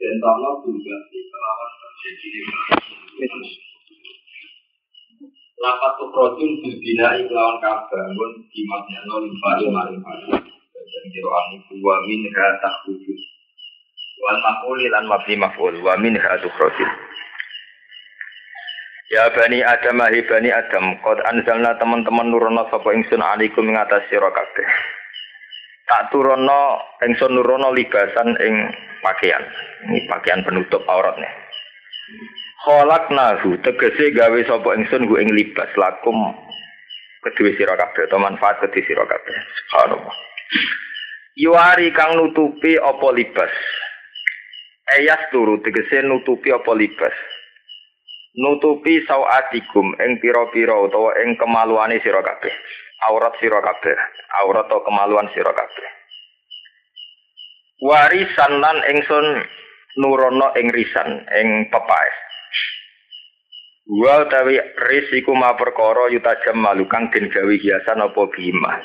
[0.00, 2.28] dan Allah juga kelawan terjadi
[5.60, 10.00] Lapat tukrotun berbinai kelawan kabar pun dimaknya no limpari maring
[10.72, 13.18] dan kiroan iku wa min tak wujud
[14.24, 16.90] wal makuli lan mabni maf'ul wa min tukrotun.
[19.10, 24.06] Ya bani Adam ahi bani Adam Qad anzalna teman-teman nurono sapa ingsun alaikum ing atas
[24.06, 24.32] sira
[25.90, 28.54] Tak turono ingsun nurono libasan ing
[29.02, 29.42] pakaian.
[29.90, 31.26] Ini pakaian penutup auratnya.
[32.62, 36.14] Kholak nahu tegese gawe sapa ingsun gu ing libas lakum
[37.26, 39.34] kedua sira kabeh atau manfaat kedua sira kabeh.
[39.66, 40.16] Subhanallah.
[41.34, 43.50] Yuari kang nutupi apa libas.
[44.94, 47.14] Eyas turu tegese nutupi apa libas
[48.38, 52.54] nutupi sawatikum ing pira-pira utawa ing kemaluane sira kabeh
[53.10, 53.96] aurat sira kabeh
[54.44, 55.88] aurat atau kemaluan sira kabeh
[57.82, 59.26] warisan lan ingsun
[59.98, 62.16] nurono ing risan ing pepaes
[63.90, 68.78] wa tawi risiku ma perkara yutajam malukang den gawe hiasan apa bima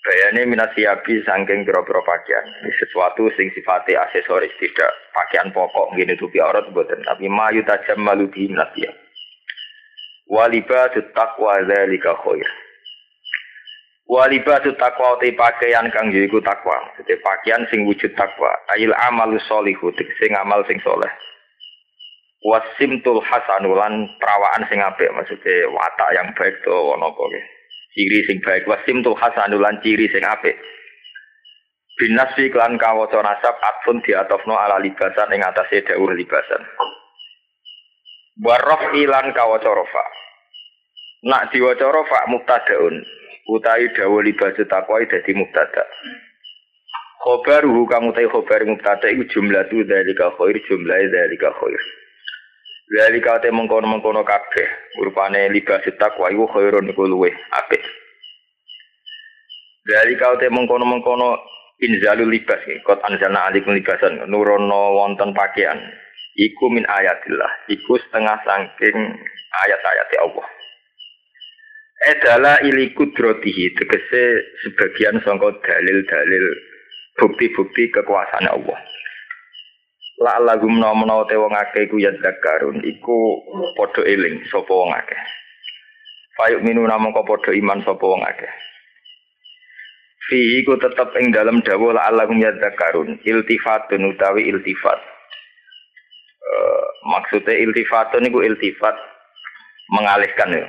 [0.00, 2.72] Bayane minasiabi saking pira-pira pakaian.
[2.80, 8.32] Sesuatu sing sifatnya aksesoris tidak pakaian pokok ngene tupi aurat mboten tapi mayu tajam malu
[8.32, 8.96] bi minasiab.
[10.24, 12.48] Walibatu taqwa dzalika khair.
[14.10, 16.74] Walibatu taqwa te pakaian kang yaiku takwa.
[16.98, 18.50] Jadi pakaian sing wujud takwa.
[18.74, 21.10] Ail amalu sholihu sing amal sing soleh.
[22.42, 27.22] Wasimtul hasanulan perawaan sing apik maksudnya watak yang baik to ono apa
[27.94, 30.54] ciri sing baik wasim tuh hasanulan ciri sing apik
[31.98, 36.62] binasfi klan kawaca nasab atfun diatofno ala libasan ing atase dawuh libasan
[38.40, 40.04] warof ilan kawaca rofa
[41.26, 43.04] nak diwaca rofa mubtadaun
[43.48, 45.84] utawi dawuh libasan takwa dadi mubtada
[47.24, 51.82] khobaruhu kamu tahu khobar mubtada iku jumlah tu dari khair jumlah dari khair
[52.90, 57.78] Lali kate mengkono-mengkono kabeh, rupane libas takwa iku khairun iku luweh apik.
[59.86, 61.38] Lali kate mengkono-mengkono
[61.78, 65.78] inzalul libas kot anzalna alikum libasan nurono wonten pakaian.
[66.34, 68.98] Iku min ayatillah, iku setengah saking
[69.54, 70.46] ayat-ayat Allah.
[72.00, 76.46] Edala ili kudrotihi, tegese sebagian sangka dalil-dalil
[77.20, 78.80] bukti-bukti kekuasaan Allah.
[80.24, 83.44] La lagum nomno te wong akeh iku ya zakarun iku
[83.76, 85.20] padha eling sapa wong akeh.
[86.40, 88.52] Fayuk minu namung kok padha iman sapa wong akeh.
[90.28, 92.52] Fi iku tetep ing dalam dawuh la lagum ya
[93.28, 95.00] iltifatun utawi iltifat.
[96.40, 98.96] Uh, maksudnya iltifatun iku iltifat
[99.92, 100.64] mengalihkan ya.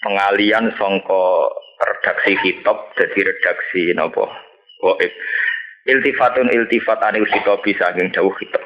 [0.00, 4.24] Pengalian songko redaksi kitab jadi redaksi nopo.
[4.80, 5.12] Waib.
[5.88, 8.60] iltifatun iltifat anil khitobi saking jauh khitab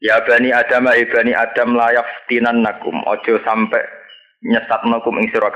[0.00, 3.84] Ya bani Adam ya bani Adam layak tinan nakum ojo sampai
[4.40, 5.52] nyesat nakum ing sira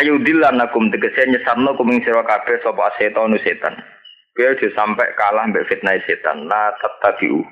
[0.00, 3.76] Ayu dilan nakum tegese nyesat nakum ing sira kabeh sapa setan.
[4.32, 6.48] Kowe aja sampai kalah mbek fitnah setan.
[6.48, 7.44] La tattabi'u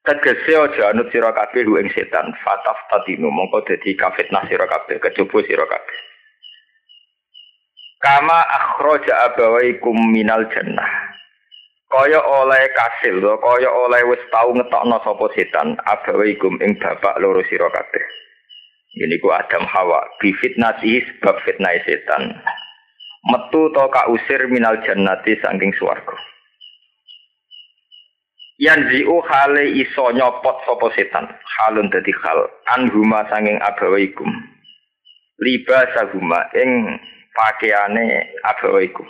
[0.00, 5.44] Tegese aja anut sira kabeh ing setan fataf tadinu mongko dadi kafitnah sira kabeh kecoba
[5.44, 5.98] sira kabeh
[8.00, 10.88] Kama akhraja abawaikum minal jannah.
[11.92, 17.68] Kaya oleh kasil, kaya oleh wis tau ngetokno sapa setan abawaikum ing bapak loro sira
[17.68, 18.04] kabeh.
[19.04, 22.40] Ini ku Adam Hawa bi fitnati sebab fitnah setan.
[23.28, 26.16] Metu to ka usir minal jannati saking swarga.
[28.60, 31.24] Yanzi'u hale iso nyopot sapa setan.
[31.24, 32.44] Halun dadi hal
[32.76, 34.28] anhuma sanging abawaikum.
[35.40, 37.00] Libasahuma ing
[37.32, 39.04] pakaiane abawa iku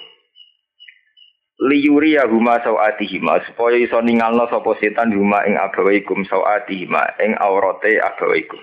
[1.61, 7.37] liyuri ya huma sawatihima supaya iso ningalno sapa setan huma ing abawa ikum sawatihima ing
[7.37, 8.57] aurate abawa iku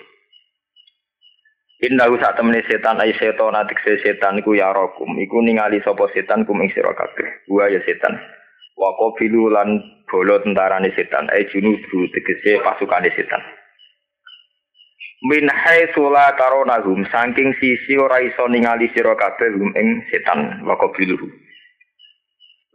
[1.78, 5.14] Innahu sak temene setan ai setan atik setan iku ya rokum.
[5.22, 7.46] Iku ningali sapa setan kum ing sira kabeh.
[7.46, 8.18] Wa ya setan
[8.78, 11.28] wa qabilu lan bolo tentarane setan.
[11.34, 13.42] Ai junudu tegese pasukane setan.
[15.26, 20.78] Min haitsu la taronahum saking sisi ora iso ningali sira kabeh hum ing setan wa
[20.78, 21.26] qabiluhu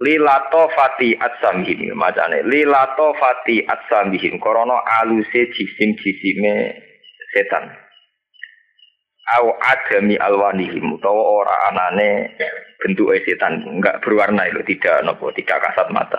[0.03, 6.75] lilato fati atsamihim macane lilato fati atsamihim korono aluse jisim jisime
[7.31, 7.71] setan
[9.41, 12.37] au adami alwanihim utawa ora anane
[12.83, 16.19] bentuk setan enggak berwarna itu tidak nopo tidak kasat mata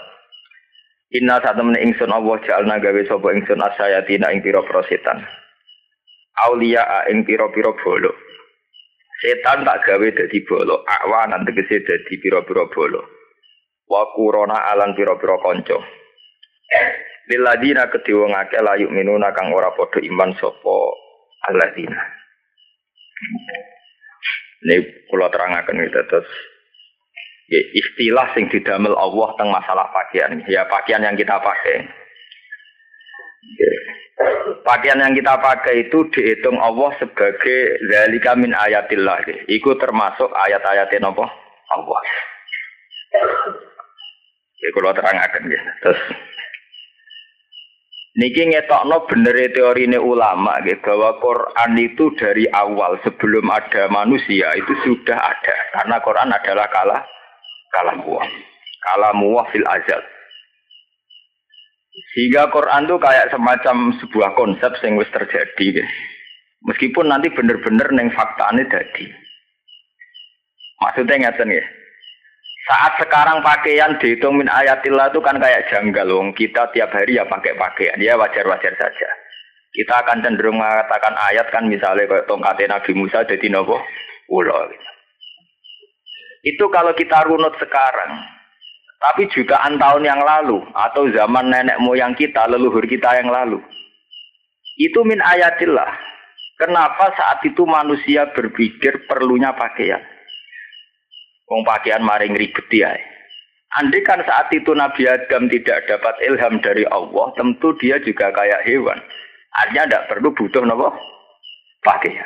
[1.13, 5.21] Inna temen ingsun Allah jalna gawe sapa ingsun asayatina ing pira-pira setan.
[6.49, 8.09] Aulia ing pira-pira bolo.
[9.21, 13.05] Setan tak gawe dadi bolo, akwan tegese dadi pira-pira bolo
[13.87, 15.77] wa kurona alan pira-pira kanca
[17.23, 20.91] Liladina kedua ngake layu minuna kang ora podo iman sopo
[21.47, 22.03] aladina.
[24.63, 24.75] Ini
[25.11, 26.29] kula terangaken itu terus
[27.51, 30.39] ya, istilah sing didamel Allah tentang masalah pakaian.
[30.47, 31.83] Ya pakaian yang kita pakai.
[33.59, 33.71] Ya.
[34.63, 37.59] Pakaian yang kita pakai itu dihitung Allah sebagai
[37.91, 39.19] zalika min ayatillah.
[39.51, 41.25] Iku termasuk ayat-ayatnya apa?
[41.73, 42.01] Allah.
[44.63, 45.61] Ya kalau terangkan ya.
[45.83, 45.99] Terus
[48.13, 54.53] Niki ngetokno bener teori ini ulama gitu, bahwa Quran itu dari awal sebelum ada manusia
[54.53, 55.55] itu sudah ada.
[55.73, 57.01] Karena Quran adalah kalah
[57.73, 58.29] kalah muah.
[58.85, 60.01] Kalah muah fil azal.
[62.13, 65.93] Sehingga Quran itu kayak semacam sebuah konsep yang wis terjadi gitu.
[66.63, 69.05] meskipun nanti bener-bener neng fakta ini jadi
[70.79, 71.65] maksudnya ngeten ya
[72.63, 76.31] saat sekarang pakaian dihitung min ayatillah itu kan kayak janggal wong.
[76.31, 77.99] Kita tiap hari ya pakai pakaian.
[77.99, 79.09] Ya wajar-wajar saja.
[79.73, 83.81] Kita akan cenderung mengatakan ayat kan misalnya kayak tongkatnya Nabi Musa jadi nopo?
[84.31, 84.89] Ulo gitu.
[86.43, 88.11] itu kalau kita runut sekarang
[88.99, 93.59] tapi jutaan tahun yang lalu atau zaman nenek moyang kita leluhur kita yang lalu
[94.79, 95.91] itu min ayatillah.
[96.55, 99.99] Kenapa saat itu manusia berpikir perlunya pakaian
[101.51, 102.95] Wong pakaian maring ribet ya.
[103.81, 108.69] Andai kan saat itu Nabi Adam tidak dapat ilham dari Allah, tentu dia juga kayak
[108.69, 109.01] hewan.
[109.53, 110.93] Artinya tidak perlu butuh nopo
[111.81, 112.25] pakaian.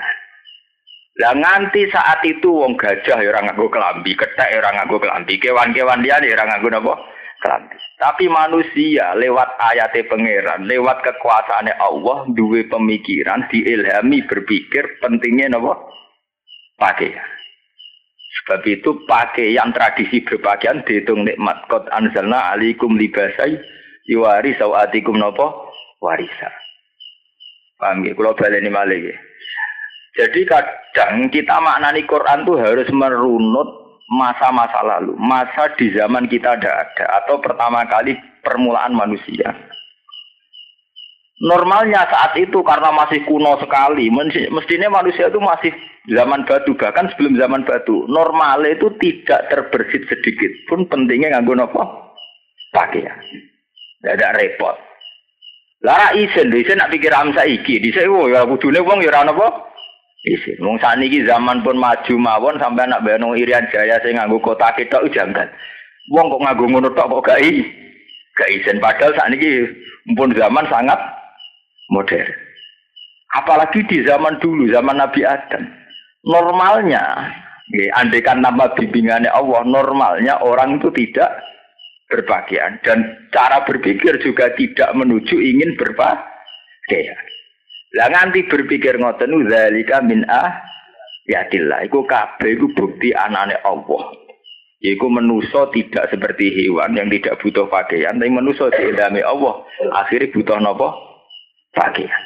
[1.18, 5.42] Lah nganti saat itu wong gajah ya ora nganggo kelambi, kethek ya ora nganggo kelambi,
[5.42, 6.94] kewan-kewan dia ya ora nganggo napa?
[7.42, 7.76] Kelambi.
[7.98, 15.74] Tapi manusia lewat ayat pangeran, lewat kekuasaannya Allah duwe pemikiran, diilhami berpikir pentingnya napa?
[16.78, 17.37] Pakaian.
[18.44, 21.66] Sebab itu pakaian tradisi berpakaian dihitung nikmat.
[21.68, 23.58] Qad anzalna alikum libasai
[24.08, 26.50] yuwari sawatikum nopo warisa.
[27.78, 28.14] Paham ya?
[28.18, 29.16] Kalau ini malah ya.
[30.18, 33.70] Jadi kadang kita maknani Quran tuh harus merunut
[34.10, 35.14] masa-masa lalu.
[35.22, 37.06] Masa di zaman kita ada ada.
[37.22, 39.54] Atau pertama kali permulaan manusia.
[41.38, 44.10] Normalnya saat itu karena masih kuno sekali,
[44.50, 45.70] mestinya manusia itu masih
[46.10, 48.10] zaman batu bahkan sebelum zaman batu.
[48.10, 51.84] Normal itu tidak terbersit sedikit pun pentingnya nganggo nopo
[52.74, 53.14] pakaian.
[54.02, 54.76] Tidak repot.
[55.86, 59.48] Lara isen, isen nak pikir am saiki, dhisik oh ya kudune wong ya ora napa
[60.26, 60.58] isen.
[60.58, 65.06] Wong saniki zaman pun maju mawon sampai anak bayang Irian Jaya sing nganggo kota ketok
[65.14, 65.46] jangan.
[66.10, 67.46] Wong kok nganggo ngono tok kok gak.
[68.42, 69.70] Gak isen padahal saniki
[70.18, 70.98] pun zaman sangat
[71.92, 72.32] modern.
[73.36, 75.68] Apalagi di zaman dulu, zaman Nabi Adam.
[76.26, 77.04] Normalnya,
[77.72, 81.38] ya, andekan nama bimbingannya Allah, normalnya orang itu tidak
[82.08, 82.80] berpakaian.
[82.82, 87.20] Dan cara berpikir juga tidak menuju ingin berpakaian.
[87.96, 90.60] Lah nganti berpikir ngoten zalika min ah
[91.28, 94.12] yatillah iku kabeh iku bukti anane Allah.
[94.78, 99.66] Iku menuso tidak seperti hewan yang tidak butuh pakaian, tapi menuso diilhami Allah.
[99.90, 101.07] Akhirnya butuh nopo?
[101.78, 102.24] Pakaian.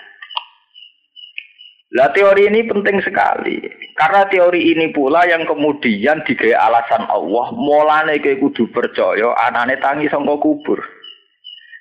[1.91, 3.60] Lah teori ini penting sekali.
[4.00, 10.08] Karena teori ini pula yang kemudian digaya alasan Allah, mulane kowe kudu percaya anane tangi
[10.08, 10.79] sangka kubur.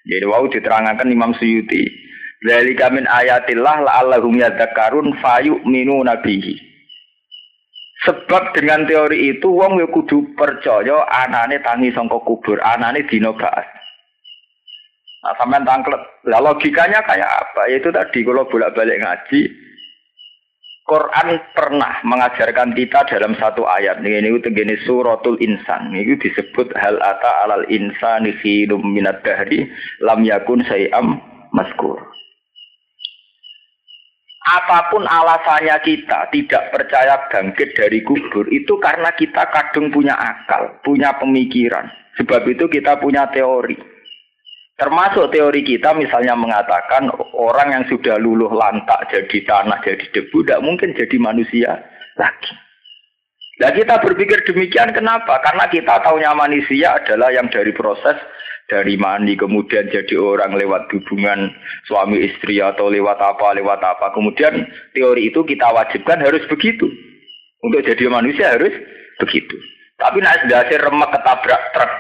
[0.03, 1.87] Jadi wau diterangkan Imam Suyuti.
[2.43, 4.35] Zalika min ayatillah la'allahum
[5.23, 6.59] fayu minu nabihi.
[8.01, 13.80] Sebab dengan teori itu wong ya kudu percaya anane tangi sangka kubur, anane dina ba'as.
[15.21, 16.01] Nah, sampean tangklet.
[16.33, 17.69] Lah logikanya kayak apa?
[17.69, 19.53] Yaitu tadi kalau bolak-balik ngaji,
[20.89, 24.01] Quran pernah mengajarkan kita dalam satu ayat.
[24.01, 25.93] Ini ini tegene suratul insan.
[25.93, 29.69] Ini disebut hal ata alal insani khilum minat dahri
[30.01, 31.21] lam yakun sayam
[31.53, 32.01] maskur.
[34.41, 40.81] Apa pun alasannya kita tidak percaya bangkit dari kubur itu karena kita kadung punya akal
[40.81, 41.87] punya pemikiran.
[42.19, 43.90] Sebab itu kita punya teori
[44.81, 50.65] Termasuk teori kita misalnya mengatakan orang yang sudah luluh lantak jadi tanah, jadi debu, tidak
[50.65, 51.85] mungkin jadi manusia
[52.17, 52.57] lagi.
[53.61, 55.37] Nah kita berpikir demikian kenapa?
[55.45, 58.17] Karena kita tahunya manusia adalah yang dari proses
[58.71, 61.51] dari mani kemudian jadi orang lewat hubungan
[61.91, 64.63] suami istri atau lewat apa lewat apa kemudian
[64.95, 66.87] teori itu kita wajibkan harus begitu
[67.67, 68.71] untuk jadi manusia harus
[69.19, 69.59] begitu
[69.99, 71.93] tapi nak dasar remek ketabrak truk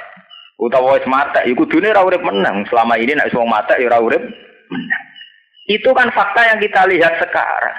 [0.60, 3.98] utawa wis mata iku dunia ora urip menang selama ini nak wong mata ya ora
[4.04, 4.22] urip
[4.68, 5.04] menang
[5.66, 7.78] itu kan fakta yang kita lihat sekarang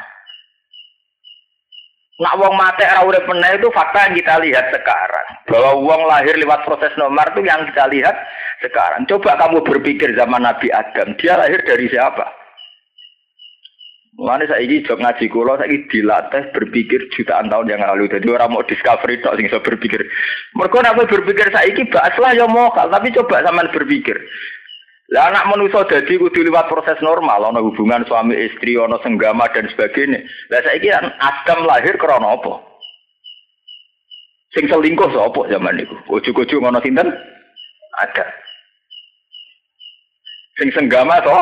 [2.22, 5.28] Nak wong mati ora urip meneh itu fakta yang kita lihat sekarang.
[5.50, 8.14] Bahwa wong lahir lewat proses nomor itu yang kita lihat
[8.62, 9.10] sekarang.
[9.10, 12.41] Coba kamu berpikir zaman Nabi Adam, dia lahir dari siapa?
[14.22, 18.06] Mulane saiki jog ngaji kula saiki dilatih berpikir jutaan tahun yang lalu.
[18.06, 19.98] Jadi orang mau discovery tok sing iso berpikir.
[20.54, 24.14] Mergo nek berpikir saiki bahaslah ya mokal, tapi coba sampean berpikir.
[25.10, 29.66] Lah anak manusia jadi kudu lewat proses normal, ana hubungan suami istri, ana senggama dan
[29.74, 30.22] sebagainya.
[30.54, 32.62] Lah saiki kan Adam lahir krana apa?
[34.54, 35.98] Sing selingkuh sapa zaman niku?
[36.14, 37.10] Ujug-ujug ngono sinten?
[38.06, 38.26] Ada.
[40.62, 41.38] Sing senggama to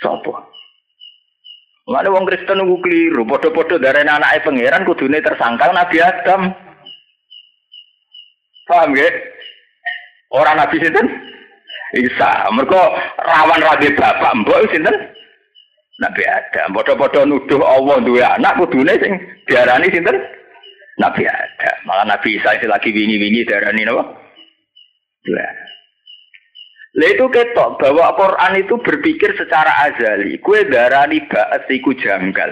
[0.00, 0.49] sapa?
[1.88, 6.52] Mana wong Kristen nunggu keliru, podo-podo dari anak pangeran kudune tersangkal Nabi Adam.
[8.68, 9.08] Paham ya?
[10.30, 11.06] Orang Nabi sinten?
[11.98, 14.94] Isa, mereka rawan rabi bapak mbok sinten?
[15.98, 16.78] Nabi Adam.
[16.78, 19.18] Padha-padha nuduh Allah duwe anak kudune sing
[19.50, 20.14] diarani sinten?
[21.02, 21.76] Nabi Adam.
[21.88, 24.04] Malah Nabi Isa lagi wingi-wingi diarani napa?
[25.26, 25.69] Dua.
[26.90, 30.42] Lah itu ketok bahwa Quran itu berpikir secara azali.
[30.42, 32.50] Kue darani ba'at iku janggal.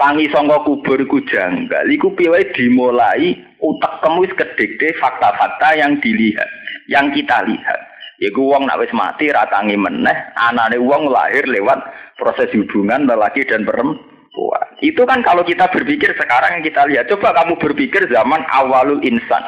[0.00, 1.84] Tangi sangka kubur iku janggal.
[1.92, 6.48] Iku piye dimulai utak kamu wis kedekte fakta-fakta yang dilihat,
[6.88, 7.80] yang kita lihat.
[8.18, 11.78] Iku wong nak wis mati ratangi meneh, anane wong lahir lewat
[12.16, 14.66] proses hubungan lelaki dan perempuan.
[14.80, 17.04] Itu kan kalau kita berpikir sekarang yang kita lihat.
[17.12, 19.44] Coba kamu berpikir zaman awalul insan.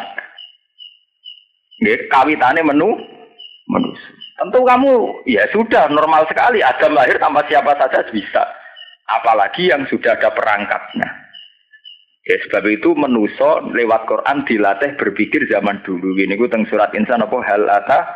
[1.80, 3.00] Nggih, kawitane menu
[3.70, 4.10] manusia.
[4.42, 8.42] Tentu kamu ya sudah normal sekali Adam lahir tanpa siapa saja bisa.
[9.10, 11.08] Apalagi yang sudah ada perangkatnya.
[12.28, 16.14] Ya sebab itu menuso lewat Quran dilatih berpikir zaman dulu.
[16.14, 18.12] Ini gue teng surat insan apa hal ata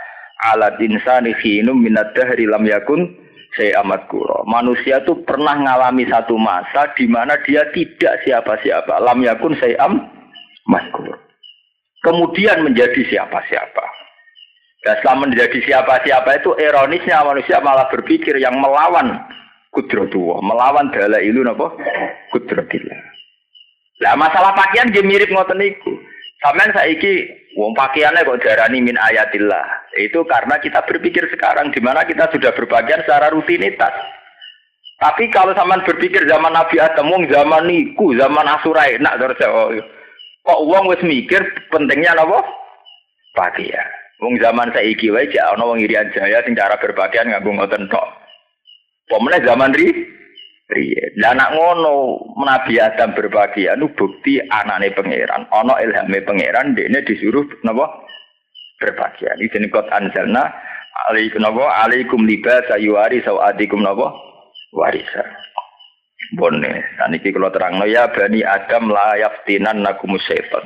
[0.55, 1.83] alat insani khinum
[2.15, 3.11] dahri lam yakun
[3.55, 4.43] saya amat kuro.
[4.51, 8.99] Manusia itu pernah mengalami satu masa di mana dia tidak siapa-siapa.
[8.99, 10.11] Lam yakun saya am.
[12.05, 14.04] Kemudian menjadi siapa-siapa.
[14.85, 19.17] Dan setelah menjadi siapa-siapa itu ironisnya manusia malah berpikir yang melawan
[19.73, 21.73] kudratullah, melawan dala ilu napa
[22.29, 23.01] kudratillah.
[24.05, 25.97] Lah masalah pakaian dia mirip ngoten niku.
[26.45, 27.13] Sampeyan saiki
[27.57, 29.89] wong pakaiannya kok darani min ayatillah.
[29.97, 33.97] Itu karena kita berpikir sekarang di mana kita sudah berpakaian secara rutinitas.
[35.01, 39.73] Tapi kalau zaman berpikir zaman Nabi Adam, wong zaman niku, zaman Asura enak terus oh,
[40.45, 41.41] kok wong wis mikir
[41.73, 42.45] pentingnya napa?
[43.33, 44.04] Pakaian.
[44.25, 48.09] Wong zaman saiki wae jek ana wong Irian Jaya sing cara berpakaian nganggo ngoten tok.
[49.13, 49.93] Pemene zaman ri
[50.65, 57.05] Iya, Lah anak ngono Nabi Adam berbagi anu bukti anane pangeran, ana ilhame pangeran dekne
[57.05, 57.85] disuruh napa
[58.81, 59.37] berbahagia.
[59.37, 60.49] Iki jeneng kot anzalna
[61.13, 64.17] alaikum napa alaikum libas ayuari sawatikum napa
[64.73, 65.21] warisa.
[66.41, 70.65] Bonne, saniki kula terangno ya bani Adam la yaftinan nakum syaitan.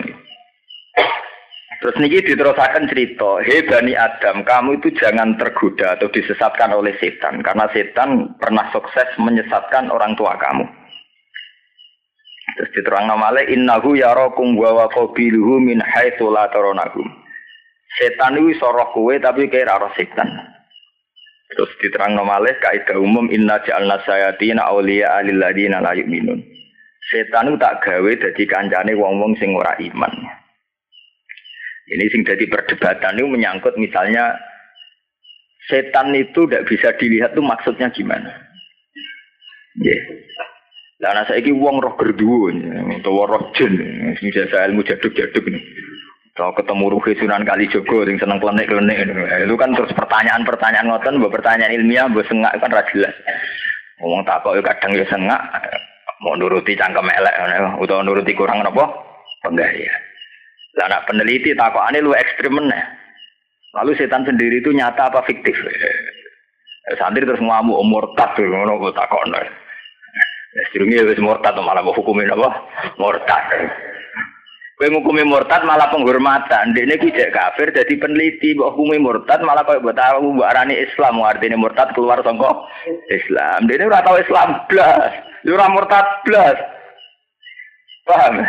[1.79, 7.39] Terus niki diterusakan cerita, hei Bani Adam, kamu itu jangan tergoda atau disesatkan oleh setan,
[7.39, 10.67] karena setan pernah sukses menyesatkan orang tua kamu.
[12.59, 16.51] Terus diterang namanya, innahu yarokum wa qabiluhu min haitsu la.
[17.95, 20.27] Setan itu soroh kue tapi kayak roh setan.
[21.55, 26.43] Terus diterang namanya, kaidah umum inna ja'alna sayatina awliya alilladina la yu'minun.
[27.07, 30.38] Setan itu tak gawe jadi kancane wong-wong sing ora iman.
[31.89, 34.37] Ini sing jadi perdebatan itu menyangkut misalnya
[35.69, 38.29] setan itu tidak bisa dilihat tuh maksudnya gimana.
[39.81, 39.97] Ya.
[40.99, 43.79] Lah saya ini uang roh gerduwo atau roh jin,
[44.19, 45.63] sing jasa ilmu jaduk-jaduk nih.
[46.35, 49.11] Kalau ketemu Ruhi Sunan Kalijogo yang seneng klenik-klenik
[49.43, 53.11] itu kan terus pertanyaan-pertanyaan ngoten, buat pertanyaan ilmiah, buat sengak kan ra jelas.
[53.99, 55.43] Ngomong tak kok kadang ya sengak,
[56.23, 57.35] mau nuruti cangkem elek,
[57.75, 58.87] atau nuruti kurang apa?
[59.43, 59.91] Penggaya.
[60.79, 62.83] Anak peneliti takokane lu ekstrim meneh.
[63.75, 65.55] Lalu setan sendiri itu nyata apa fiktif?
[66.97, 69.37] Santri terus ngamuk murtad tuh ngono kok takokno.
[70.57, 72.49] Ya sedurunge wis murtad malah mau hukumin apa?
[72.97, 73.45] Murtad.
[74.79, 76.73] Kowe ngukumi murtad malah penghormatan.
[76.73, 80.81] Dekne ku cek kafir jadi peneliti mbok hukumi murtad malah koyo mbok tahu mbok arani
[80.81, 82.65] Islam artine murtad keluar saka
[83.13, 83.69] Islam.
[83.69, 85.13] Dekne ora tau Islam blas.
[85.45, 86.57] Ora murtad blas.
[88.09, 88.41] Paham?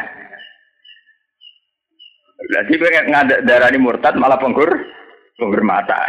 [2.40, 4.72] Jadi gue nggak darah ini murtad malah penggur,
[5.60, 6.00] mata.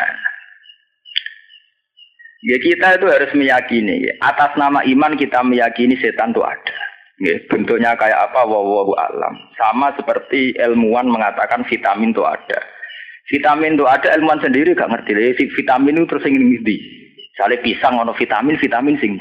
[2.40, 6.76] Ya kita itu harus meyakini atas nama iman kita meyakini setan itu ada.
[7.20, 9.36] Ya, bentuknya kayak apa wawahu alam.
[9.60, 12.64] Sama seperti ilmuwan mengatakan vitamin itu ada.
[13.28, 15.12] Vitamin itu ada ilmuwan sendiri gak ngerti.
[15.12, 16.80] Ya, vitamin itu terus ingin di.
[17.36, 19.20] Misalnya pisang ono vitamin, vitamin sing.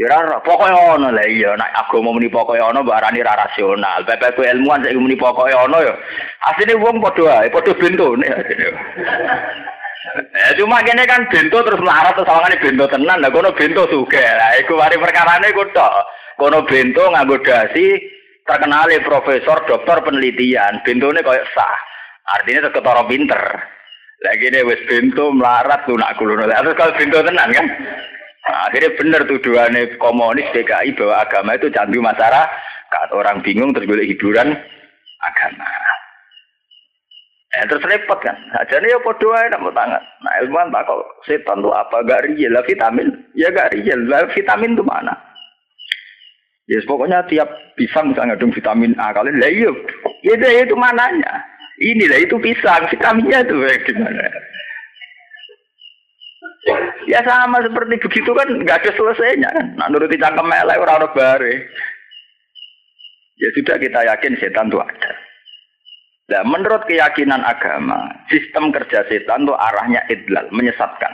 [0.00, 4.00] Ya ora pokoke ono lah iya nek agama muni pokoke ono mbok arani ra rasional.
[4.08, 5.92] Bebek ilmuwan saiki muni pokoke ono ya.
[6.48, 8.24] Asline wong padha ae, padha bentone.
[10.32, 13.20] Eh cuma kene kan bento terus melarat terus sawangane bento tenan.
[13.20, 14.24] Lah kono bento sugih.
[14.24, 16.08] Lah iku mari perkarane iku tok.
[16.40, 18.00] Kono bento nganggo dasi
[18.48, 20.80] terkenal profesor dokter penelitian.
[20.88, 21.76] Bentone koyo sah.
[22.40, 23.42] Artinya terus ketara pinter.
[24.24, 26.48] Lagi ini wis bento melarat lunak kulono.
[26.48, 27.68] Terus kalau bento tenan kan.
[28.42, 33.08] Nah, akhirnya benar tuduhannya komunis DKI bahwa agama itu candu masyarakat.
[33.14, 34.50] Orang bingung terus boleh hiburan
[35.22, 35.70] agama.
[37.52, 38.34] Eh, terus repot kan.
[38.56, 40.00] Aja nih ya doa ya mau tangan.
[40.24, 43.08] Nah ilmuwan tak kok setan tuh apa gak real vitamin.
[43.36, 45.12] Ya gak real lah vitamin tuh mana?
[46.70, 49.70] Ya yes, pokoknya tiap pisang misalnya ngandung vitamin A kalian lah iya.
[50.24, 51.44] Ya itu mananya.
[51.76, 54.24] Ini lah itu pisang vitaminnya tuh ya, gimana?
[57.10, 59.66] Ya sama seperti begitu kan nggak ada selesainya kan.
[59.74, 61.54] Nah nuruti cangkem melek orang orang bare.
[63.42, 65.12] Ya sudah kita yakin setan itu ada.
[66.30, 71.12] Nah, menurut keyakinan agama, sistem kerja setan itu arahnya idlal, menyesatkan.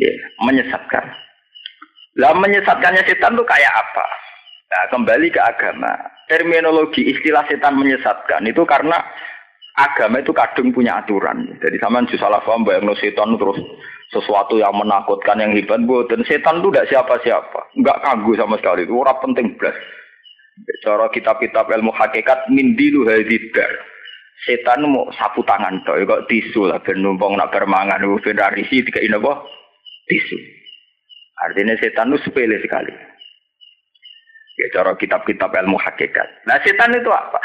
[0.00, 1.04] Ya, menyesatkan.
[2.16, 4.06] Lah menyesatkannya setan itu kayak apa?
[4.66, 5.92] Nah, kembali ke agama.
[6.26, 8.98] Terminologi istilah setan menyesatkan itu karena
[9.76, 11.52] agama itu kadung punya aturan.
[11.60, 13.60] Jadi sama salah paham bayang setan terus
[14.08, 17.60] sesuatu yang menakutkan yang hebat dan setan itu tidak siapa-siapa.
[17.76, 18.88] Nggak kagum sama sekali.
[18.88, 19.76] Itu orang penting belas.
[20.80, 23.68] Cara kitab-kitab ilmu hakikat mindilu hadidar
[24.48, 25.96] setan mau sapu tangan toh.
[26.00, 28.00] Kok tisu lah ben numpang nak bermangan
[28.56, 29.44] risi tiga ini apa
[30.08, 30.38] tisu.
[31.44, 32.92] Artinya setan itu sepele sekali.
[34.56, 36.48] Ya cara kitab-kitab ilmu hakikat.
[36.48, 37.36] Nah setan itu apa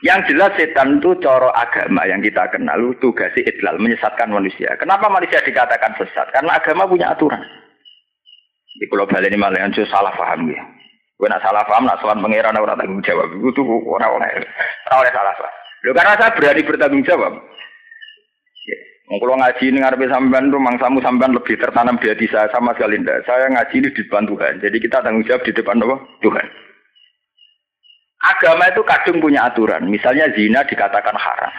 [0.00, 4.72] yang jelas setan itu coro agama yang kita kenal tugasnya idlal menyesatkan manusia.
[4.80, 6.32] Kenapa manusia dikatakan sesat?
[6.32, 7.40] Karena agama punya aturan.
[8.76, 10.60] Di Pulau Bali ini malah yang salah paham ya.
[11.16, 13.28] Gue nak salah paham, nak soal pangeran orang tanggung jawab.
[13.32, 14.28] Itu tuh orang oleh
[14.88, 15.54] orang oleh salah paham.
[15.84, 17.32] Lo karena saya berani bertanggung jawab.
[18.68, 18.78] Ya.
[19.16, 23.00] Kalau ngaji ini ngarepe sampean tuh mangsamu sampean lebih tertanam di hati saya sama sekali
[23.00, 23.24] ndak.
[23.24, 24.60] Saya ngaji ini di depan Tuhan.
[24.60, 26.65] Jadi kita tanggung jawab di depan Allah Tuhan.
[28.26, 29.86] Agama itu kadung punya aturan.
[29.86, 31.54] Misalnya zina dikatakan haram.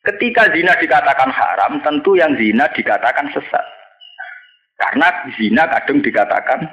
[0.00, 3.66] Ketika zina dikatakan haram, tentu yang zina dikatakan sesat.
[4.80, 5.06] Karena
[5.38, 6.66] zina kadung dikatakan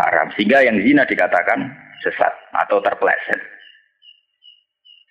[0.00, 0.26] haram.
[0.32, 1.60] Sehingga yang zina dikatakan
[2.00, 3.40] sesat atau terpeleset.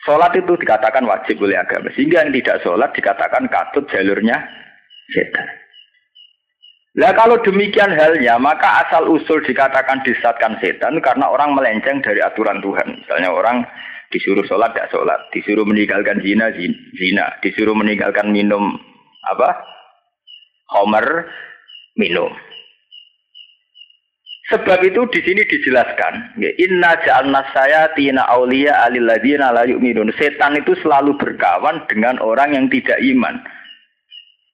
[0.04, 1.88] Sholat itu dikatakan wajib oleh agama.
[1.94, 4.36] Sehingga yang tidak sholat dikatakan katut jalurnya
[5.14, 5.63] setan.
[6.94, 12.62] Nah kalau demikian halnya, maka asal usul dikatakan disatkan setan karena orang melenceng dari aturan
[12.62, 13.02] Tuhan.
[13.02, 13.66] Misalnya orang
[14.14, 15.18] disuruh sholat, tidak sholat.
[15.34, 16.54] Disuruh meninggalkan zina,
[16.94, 17.26] zina.
[17.42, 18.78] Disuruh meninggalkan minum
[19.26, 19.58] apa?
[20.70, 21.26] Homer,
[21.98, 22.30] minum.
[24.54, 26.94] Sebab itu di sini dijelaskan, ya, Inna
[27.58, 30.14] saya tina aulia alilladina la yu'minun.
[30.14, 33.42] Setan itu selalu berkawan dengan orang yang tidak iman.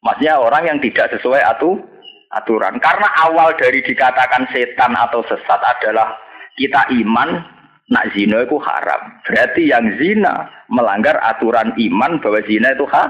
[0.08, 1.99] Maksudnya orang yang tidak sesuai aturan
[2.34, 2.78] aturan.
[2.78, 6.18] Karena awal dari dikatakan setan atau sesat adalah
[6.58, 7.42] kita iman
[7.90, 9.02] nak zina itu haram.
[9.26, 13.04] Berarti yang zina melanggar aturan iman bahwa zina itu ha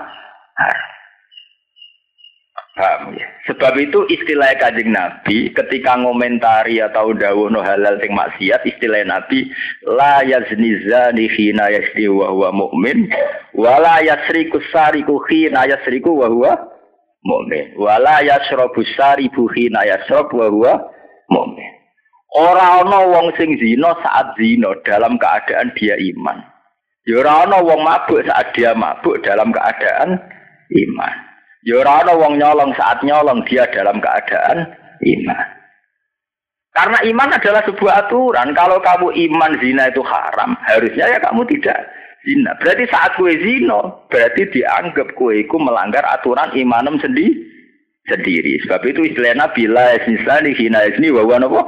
[2.80, 3.12] haram.
[3.12, 3.28] Ya?
[3.52, 9.52] Sebab itu istilah kajing Nabi ketika ngomentari atau dawuh no halal sing maksiat istilah Nabi
[9.84, 13.12] la yazni zani khina yasdi wa huwa mu'min
[13.52, 16.52] wa la yasriku sariku khina yasriku wa huwa
[17.24, 17.76] mukmin.
[17.76, 20.74] Wala yasrabu saribu hina yasrab wa huwa
[21.32, 21.72] mukmin.
[22.38, 26.46] Ora ana wong sing zina saat zina dalam keadaan dia iman.
[27.10, 30.14] Ya ora ana wong mabuk saat dia mabuk dalam keadaan
[30.70, 31.16] iman.
[31.66, 34.70] Ya ora ana wong nyolong saat nyolong dia dalam keadaan
[35.02, 35.48] iman.
[36.70, 38.54] Karena iman adalah sebuah aturan.
[38.54, 41.82] Kalau kamu iman zina itu haram, harusnya ya kamu tidak
[42.24, 42.56] zina.
[42.60, 47.48] Berarti saat kue zino, berarti dianggap kue itu melanggar aturan imanem sendiri.
[48.10, 48.58] Sendiri.
[48.66, 51.62] Sebab itu istilah Nabi la di hina isni wa apa?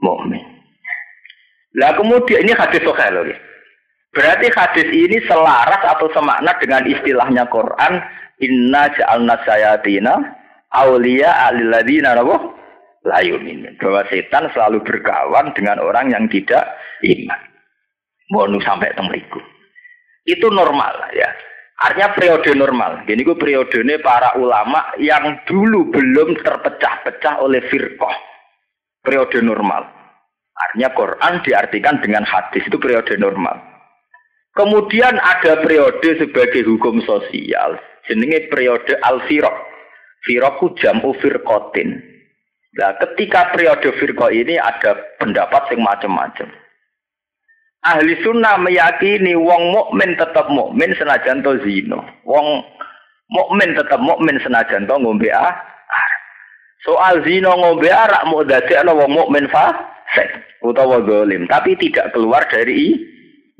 [0.00, 0.44] Mu'min.
[1.76, 3.28] Lah kemudian ini hadis sahih loh.
[4.14, 8.00] Berarti hadis ini selaras atau semakna dengan istilahnya Quran
[8.40, 10.14] inna ja'alna sayatina
[10.72, 12.36] aulia alilladina apa?
[13.04, 13.76] La yu'min.
[13.76, 16.64] Bahwa setan selalu berkawan dengan orang yang tidak
[17.04, 17.40] iman.
[18.32, 19.42] Mau sampai temeriku.
[20.24, 21.28] Itu normal ya.
[21.84, 23.04] Artinya periode normal.
[23.04, 28.16] Jadi itu periodenya para ulama yang dulu belum terpecah-pecah oleh firqah.
[29.04, 29.84] Periode normal.
[30.54, 33.58] Artinya Quran diartikan dengan hadis itu periode normal.
[34.54, 37.76] Kemudian ada periode sebagai hukum sosial.
[38.06, 39.52] Jenenge periode al-firq.
[40.24, 42.00] Firqu jam'u firqatin.
[42.80, 46.48] Nah, ketika periode firqah ini ada pendapat yang macam-macam.
[47.84, 52.00] Ahli sunnah meyakini wong mukmin tetap mukmin senajan to zino.
[52.24, 52.64] Wong
[53.28, 55.52] mukmin tetap mukmin senajan to ngombe ah.
[56.80, 60.32] Soal zino ngombe arak mau dadekno wong mukmin fasik
[60.64, 62.96] utawa zalim, tapi tidak keluar dari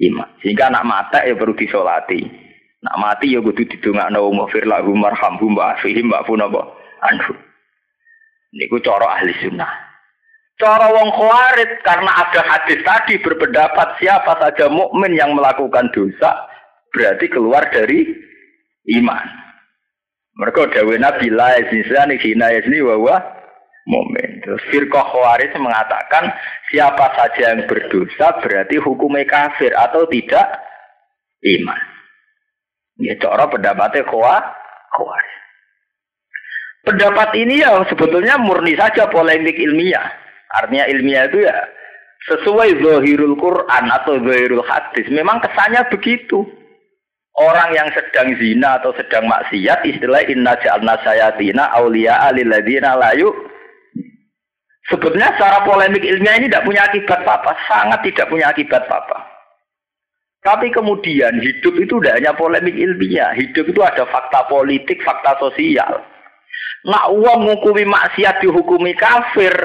[0.09, 0.29] iman.
[0.41, 2.25] Sehingga anak mata ya perlu disolati.
[2.81, 6.65] Nak mati ya kudu didongakno wong mafir lahu marhamhum wa afihim wa funaba
[7.13, 7.37] anhu.
[8.57, 9.84] Niku cara ahli sunnah.
[10.55, 16.47] Cara wong khawarid karena ada hadis tadi berpendapat siapa saja mukmin yang melakukan dosa
[16.95, 18.07] berarti keluar dari
[19.03, 19.27] iman.
[20.39, 21.83] Mereka dawe Nabi la yazni
[22.23, 23.17] hina yazni wa huwa
[23.91, 24.47] mukmin.
[24.47, 26.31] Terus firqah khawarij mengatakan
[26.71, 30.55] siapa saja yang berdosa berarti hukumnya kafir atau tidak
[31.43, 31.83] iman.
[33.03, 35.31] Ya cara pendapatnya khawarij.
[36.85, 40.24] Pendapat ini ya sebetulnya murni saja polemik ilmiah.
[40.63, 41.57] Artinya ilmiah itu ya
[42.31, 45.07] sesuai zahirul Quran atau zahirul hadis.
[45.11, 46.47] Memang kesannya begitu.
[47.35, 53.27] Orang yang sedang zina atau sedang maksiat istilah inna ja'alna sayatina awliya lilladzina layu
[54.85, 59.17] Sebetulnya secara polemik ilmiah ini tidak punya akibat apa-apa, sangat tidak punya akibat apa-apa.
[60.45, 66.05] Tapi kemudian hidup itu tidak hanya polemik ilmiah, hidup itu ada fakta politik, fakta sosial.
[66.85, 69.57] Nah, uang menghukumi maksiat dihukumi kafir,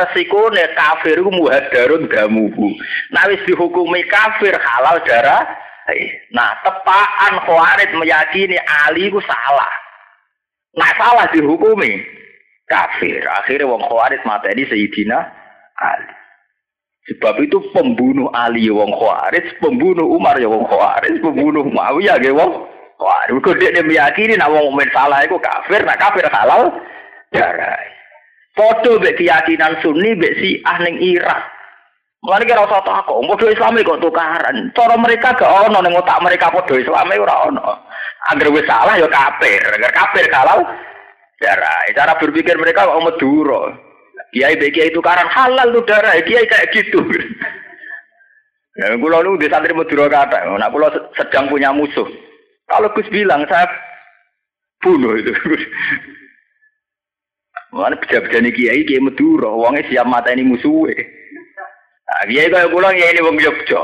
[0.00, 2.72] resikone kafir ku muhadarun damuhu.
[3.12, 5.62] Nah wis dihukumi kafir halal darah.
[6.32, 9.72] Nah, tepaan Khawarij meyakini Ali ku salah.
[10.78, 12.00] Nah, salah dihukumi
[12.70, 13.20] kafir.
[13.42, 15.18] Akhirnya wong Khawarij mateni Sayyidina
[15.76, 16.12] Ali.
[17.10, 22.30] Sebab itu pembunuh Ali ya wong Khawarij, pembunuh Umar ya wong Khawarij, pembunuh Muawiyah ya
[22.30, 22.52] wong
[22.96, 23.42] Khawarij.
[23.42, 26.70] Kok dia meyakini nak wong mukmin salah iku kafir, nak kafir halal
[27.34, 27.74] darah.
[28.52, 31.40] Foto be keyakinan Sunni be si ning Irak.
[32.22, 34.70] Mulane kira usah takok, padha Islam kok tukaran.
[34.76, 37.66] Cara mereka gak ono ning otak mereka padha Islam ora ono.
[38.30, 40.62] Angger wis salah ya kafir, angger kafir kalau
[41.42, 41.82] darah.
[41.96, 43.74] Cara berpikir mereka kok meduro.
[44.30, 47.02] Kiai be kiai tukaran halal tuh darah, kiai kayak gitu.
[48.72, 52.08] Ya, kulo lu di santri Madura kata, nah kulo sedang punya musuh.
[52.64, 53.68] Kalau Gus bilang saya
[54.80, 55.28] bunuh itu.
[57.72, 60.92] Mana pejabat kiai kiai Madura, uangnya siap mata ini musuhnya.
[62.12, 63.80] Nah, kiai kaya pulang ya ini wong Jogja.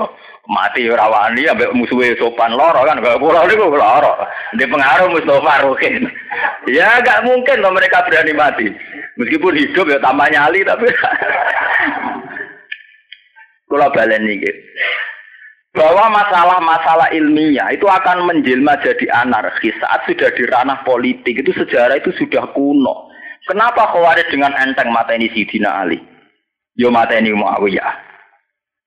[0.49, 4.17] Mati ora wani ambek musuhe sopan loro kan kaya pulau niku loro.
[4.57, 6.09] Di pengaruh Mustafa Rukin.
[6.69, 8.69] Ya gak mungkin loh mereka berani mati.
[9.17, 10.89] Meskipun hidup ya tambah nyali tapi
[13.69, 14.49] Kula balen niki.
[15.77, 22.01] Bahwa masalah-masalah ilmiah itu akan menjelma jadi anarkis saat sudah di ranah politik itu sejarah
[22.01, 23.08] itu sudah kuno.
[23.49, 25.97] Kenapa Khawarij dengan enteng mata ini Sidina Ali?
[26.77, 28.05] Yo mata ini Muawiyah.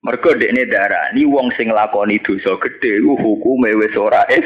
[0.06, 4.46] Ini darah ini wong sing lakoni dosa gede hukume wis ora es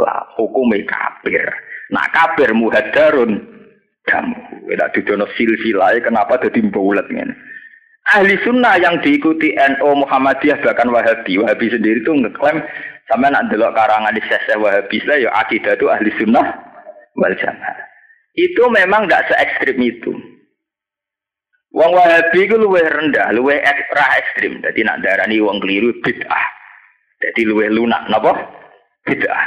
[0.00, 1.44] lah hukume kafir.
[1.92, 3.36] Nah kafir muhadarun
[4.08, 4.40] kamu.
[4.68, 7.32] Tidak didono silsilah kenapa jadi bulat ngene.
[8.16, 11.36] Ahli sunnah yang diikuti NU Muhammadiyah bahkan Wahabi.
[11.36, 12.64] Wahabi sendiri itu ngeklaim
[13.12, 16.48] sama nak delok karangan di sese Wahabi lah ya akidah itu ahli sunnah
[17.16, 17.89] wal jamaah
[18.38, 20.12] itu memang tidak se ekstrim itu.
[21.70, 24.58] Wong Wahabi itu luwih rendah, luwih ekstra ekstrim.
[24.58, 26.46] Jadi nak darani wong keliru bid'ah.
[27.22, 28.34] Jadi luwih lunak, napa?
[29.06, 29.44] Bid'ah.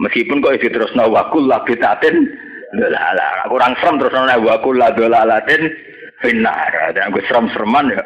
[0.00, 2.16] Meskipun kok itu terus nawakul lah bid'atin,
[2.80, 5.68] lah kurang serem terus nawakul lah dolalatin
[6.24, 6.96] finar.
[6.96, 8.02] Dan aku serem-sereman ya.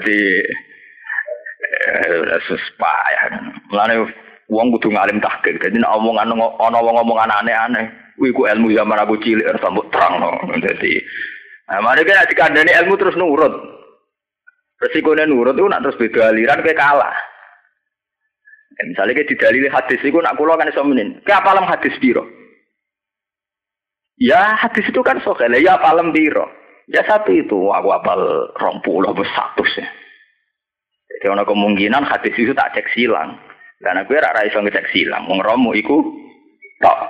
[0.00, 0.20] Jadi
[1.84, 3.20] eh, suspah ya.
[3.68, 4.08] Mulane
[4.48, 5.60] wong kudu ngalim tahqiq.
[5.60, 8.05] Jadi nek omongan ana wong omongan aneh-aneh.
[8.16, 10.32] Wih, ku ilmu zaman aku cilik sambut terang no.
[10.56, 11.04] Jadi,
[11.68, 13.52] nah, mari kita dikandani ilmu terus nurut.
[14.76, 17.16] Resikonya nurut itu nak terus beda aliran kayak kalah.
[18.76, 21.20] Ya, misalnya kayak didalili hadis itu nak kulo kan iso menin.
[21.24, 22.24] Kayak apalam hadis biro.
[24.20, 26.48] Ya hadis itu kan sokel ya apalam biro.
[26.88, 28.20] Ya satu itu aku apal
[28.56, 29.84] rompulah satu sih.
[31.08, 33.40] Jadi ada kemungkinan hadis itu tak cek silang.
[33.80, 35.24] Karena gue rara iso ngecek silang.
[35.28, 36.04] Wong romo iku
[36.84, 37.00] tok.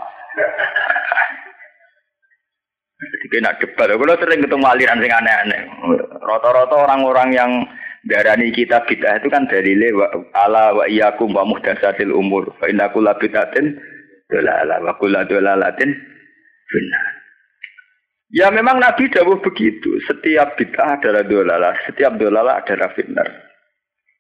[2.97, 5.61] Jadi nak debat, kalau sering ketemu aliran sing aneh-aneh.
[6.25, 7.51] Rata-rata orang-orang yang
[8.07, 10.07] Darani kita bid'ah itu kan dalile wa
[10.47, 12.55] ala wa iyyakum wa muhdatsatil umur.
[12.63, 13.75] Fa inna kulla bid'atin
[14.31, 15.91] dolalah wa kulla dolalatin
[16.71, 17.07] benar.
[18.31, 19.99] Ya memang Nabi dawuh begitu.
[20.07, 23.27] Setiap bid'ah adalah dolalah, setiap dolalah adalah fitnah.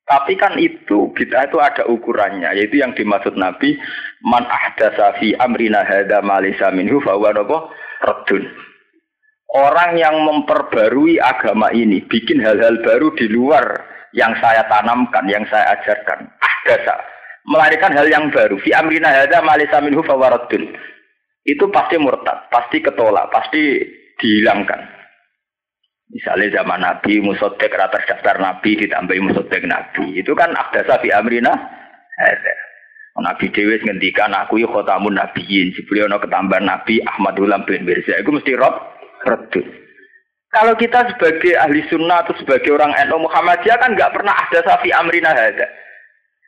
[0.06, 3.74] Tapi kan itu bid'ah itu ada ukurannya, yaitu yang dimaksud Nabi
[4.22, 7.34] man ahdasa fi amrina hadza ma laysa minhu fa huwa
[8.06, 8.46] raddun.
[9.50, 13.82] Orang yang memperbarui agama ini, bikin hal-hal baru di luar
[14.14, 16.30] yang saya tanamkan, yang saya ajarkan.
[16.38, 17.02] Ahdasa,
[17.50, 18.62] melarikan hal yang baru.
[18.62, 20.70] Fi amrina hadza ma laysa minhu fa raddun.
[21.42, 23.82] Itu pasti murtad, pasti ketolak, pasti
[24.22, 24.95] dihilangkan.
[26.06, 30.22] Misalnya zaman Nabi, musodek rata daftar Nabi, ditambahi musodek Nabi.
[30.22, 31.50] Itu kan abdasa fi amrina.
[32.16, 32.54] Ada.
[33.16, 35.72] Nabi Dewi ngendikan aku yuk khotamun nabiyin.
[35.72, 38.12] Si beliau no ketambahan Nabi Ahmadul bin Mirza.
[38.20, 38.76] Itu mesti rob,
[39.24, 39.64] redut.
[40.52, 44.92] Kalau kita sebagai ahli sunnah atau sebagai orang NU Muhammadiyah kan nggak pernah ada safi
[44.92, 45.68] amrina ada.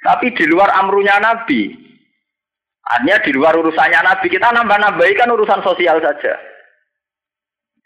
[0.05, 1.73] Tapi di luar amrunya Nabi.
[2.89, 4.27] Artinya di luar urusannya Nabi.
[4.33, 6.37] Kita nambah-nambahi kan urusan sosial saja.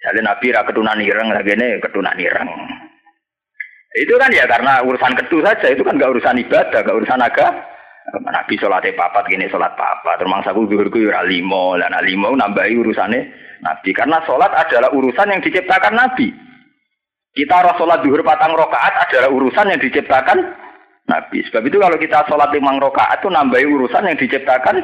[0.02, 2.50] Jadi Nabi ra ketunan ireng lagi nih ketunan ireng.
[3.92, 7.60] Itu kan ya karena urusan ketu saja, itu kan gak urusan ibadah, gak urusan agama.
[8.10, 10.18] Nabi sholat papat gini sholat papat.
[10.18, 13.20] Terus aku zuhurku ya limo, dan limo nambahi urusannya
[13.62, 13.90] Nabi.
[13.94, 16.34] Karena sholat adalah urusan yang diciptakan Nabi.
[17.32, 20.38] Kita harus sholat zuhur patang rokaat adalah urusan yang diciptakan
[21.06, 21.46] Nabi.
[21.48, 24.82] Sebab itu kalau kita sholat limang rokaat itu nambahi urusan yang diciptakan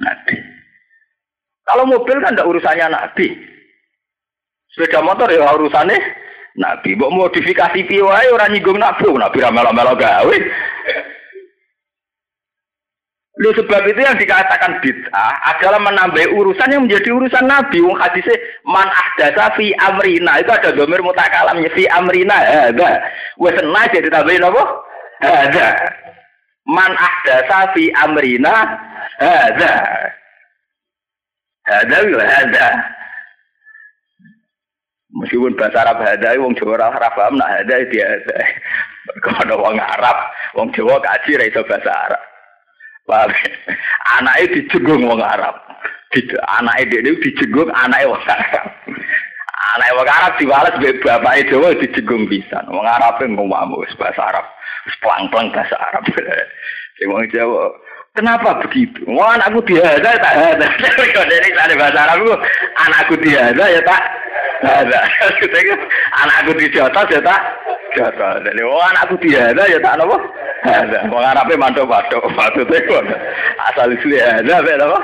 [0.00, 0.36] Nabi.
[1.68, 3.57] Kalau mobil kan tidak urusannya Nabi.
[4.72, 5.96] Sepeda motor ya urusannya
[6.58, 6.98] Nabi.
[6.98, 10.36] Mbok modifikasi piye wae ora nyinggung Nabi, Nabi ra melo-melo gawe.
[13.38, 17.78] Lu sebab itu yang dikatakan bid'ah adalah menambah urusan yang menjadi urusan Nabi.
[17.78, 18.34] Wong hadisnya
[18.66, 22.98] man ahdasa fi amrina itu ada domir mutakalamnya fi amrina ada.
[23.38, 24.62] Wes senai jadi tambahin apa?
[25.22, 25.68] Ada.
[26.66, 28.54] Man ahdasa fi amrina
[29.22, 29.74] ada.
[31.62, 31.98] Ada
[32.42, 32.66] ada.
[35.08, 38.36] Meskipun bahasa Arab ada, wong Jawa ora paham nak ada dia ada.
[39.24, 40.16] Kalau wong Arab,
[40.52, 42.22] wong Jawa kaji ra iso bahasa Arab.
[43.08, 43.32] Paham?
[44.20, 45.56] Anaknya dijenggung wong Arab.
[46.60, 48.66] Anaknya dia dijenggung anaknya wong Arab.
[49.72, 52.60] Anaknya wong Arab diwales bapaknya Jawa dijenggung bisa.
[52.68, 54.44] Wong Arab ngomong bahasa Arab.
[55.00, 56.04] Pelang-pelang bahasa Arab.
[57.00, 57.72] Sing wong Jawa
[58.18, 59.06] Kenapa begitu?
[59.06, 60.66] Wah anakku diada tak ada.
[61.30, 62.42] Jadi ada bahasa Arab
[62.74, 64.02] anakku diada ya tak
[64.66, 65.00] ada.
[66.26, 67.40] anakku di jatah ya tak
[67.94, 68.42] jatah.
[68.42, 70.18] Jadi wah anakku diada ya tak apa?
[70.66, 71.06] Ada.
[71.14, 73.06] Wong Arabe mantuk mantuk maksudnya kok.
[73.70, 75.00] Asal itu ada apa apa?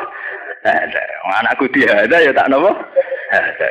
[0.66, 1.02] Ada.
[1.22, 2.70] Wong anakku diada ya tak apa?
[3.30, 3.68] Ada.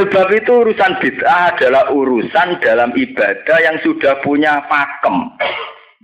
[0.00, 5.36] Sebab itu urusan bid'ah adalah urusan dalam ibadah yang sudah punya pakem.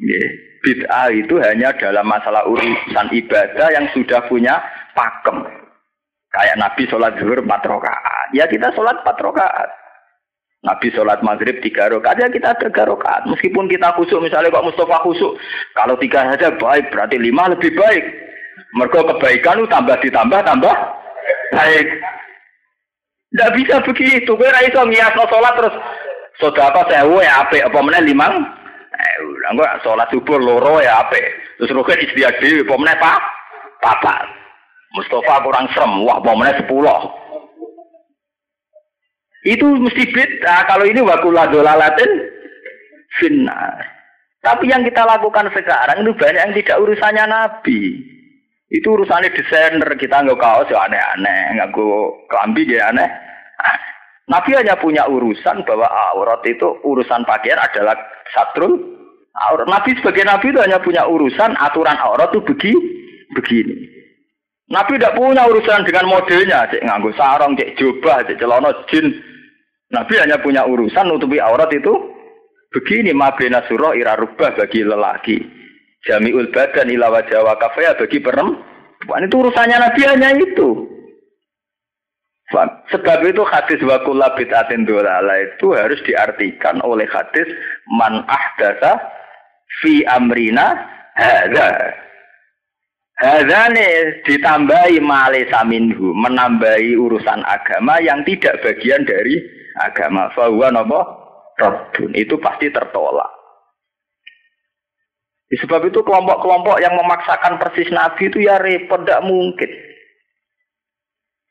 [0.05, 4.59] Yeah bid'ah itu hanya dalam masalah urusan ibadah yang sudah punya
[4.93, 5.47] pakem.
[6.29, 9.71] Kayak Nabi sholat zuhur empat rakaat, ya kita sholat empat rakaat.
[10.59, 13.25] Nabi sholat maghrib tiga rakaat, ya kita tiga rakaat.
[13.33, 15.41] Meskipun kita khusuk, misalnya kok Mustafa khusuk,
[15.73, 18.05] kalau tiga saja baik, berarti lima lebih baik.
[18.77, 20.77] Mereka kebaikan itu tambah ditambah tambah
[21.57, 21.87] baik.
[23.29, 24.33] Tidak bisa begitu.
[24.37, 25.75] Kira itu ngias sholat terus
[26.39, 28.47] saudara apa sewu ya apa apa mana limang
[28.99, 31.23] lah kok salat subuh loro ya ape.
[31.59, 33.19] Terus roket istiak dhewe apa meneh Pak?
[33.79, 34.27] Papat.
[34.97, 36.33] Mustafa kurang serem, wah apa
[36.65, 36.65] 10.
[39.47, 40.67] Itu mesti beda.
[40.67, 42.11] Kalau ini wakula dolalatin
[43.21, 43.99] finnar.
[44.39, 48.01] Tapi yang kita lakukan sekarang itu banyak yang tidak urusannya Nabi.
[48.69, 51.73] Itu urusannya desainer, kita nggak kaos ya aneh-aneh, nggak
[52.29, 53.09] kelambi ya aneh.
[54.29, 57.97] Nabi hanya punya urusan bahwa aurat itu urusan pakaian adalah
[58.35, 58.99] satrul
[59.49, 59.69] aurat.
[59.69, 62.75] Nabi sebagai nabi itu hanya punya urusan aturan aurat itu begi,
[63.37, 63.77] begini.
[64.69, 69.17] Nabi tidak punya urusan dengan modelnya, cek nganggo sarong, cek jubah, cek celana jin.
[69.89, 71.95] Nabi hanya punya urusan nutupi aurat itu
[72.69, 75.41] begini mabena surah ira rubah bagi lelaki.
[76.05, 79.25] Jamiul badan ila wajah wa bagi perempuan.
[79.25, 80.98] Itu urusannya Nabi hanya itu.
[82.49, 87.45] Sebab itu hadis wakulah bid'atin dolala itu harus diartikan oleh hadis
[87.93, 88.97] man ahdasa
[89.85, 90.81] fi amrina
[91.13, 91.93] hadza.
[93.21, 93.69] Hadza
[94.25, 99.45] ditambahi male saminhu, menambahi urusan agama yang tidak bagian dari
[99.85, 100.33] agama.
[100.33, 100.73] Fahuwa?
[101.59, 102.15] Rabbun.
[102.15, 103.29] Itu pasti tertolak.
[105.49, 109.71] Sebab itu kelompok-kelompok yang memaksakan persis Nabi itu ya repot, tidak mungkin.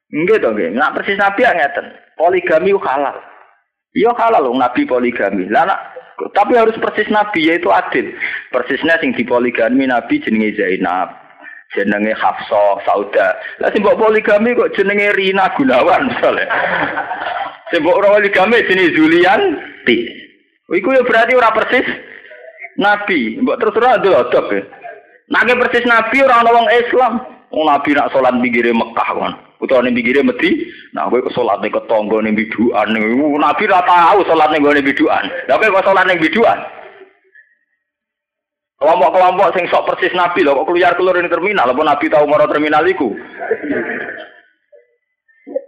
[0.08, 0.72] Enggak dong, enggak.
[0.76, 1.88] Nah, persis Nabi yang ngeten.
[2.16, 3.18] Poligami halal.
[3.98, 5.50] Iya halal loh Nabi poligami.
[5.50, 5.66] Lah
[6.38, 8.14] tapi harus persis Nabi yaitu adil.
[8.54, 11.18] Persisnya sing dipoligami Nabi jenenge Zainab,
[11.74, 13.38] jenenge Hafsah, Sauda.
[13.58, 16.46] Lah sing poligami kok jenenge Rina Gunawan misalnya.
[17.74, 19.42] sing mbok poligami jenenge Zulian
[19.90, 19.98] Ti.
[20.68, 21.88] Iku ya berarti ora persis
[22.78, 23.42] Nabi.
[23.42, 24.62] Mbok terus ora adil ya.
[25.34, 27.14] Nake persis Nabi ora ana wong Islam.
[27.50, 29.34] Wong Nabi nak salat pinggire Mekah kan.
[29.58, 32.94] Utawa ning pinggire Medi, nah kowe kok salat ning ketangga ning biduan.
[33.42, 35.26] Nabi ora tau salat ning gone biduan.
[35.50, 36.60] Lah kowe kok salat ning biduan?
[38.78, 42.46] Kelompok-kelompok sing sok persis Nabi lho kok keluar keluar ning terminal apa Nabi tahu moro
[42.46, 43.10] terminal iku?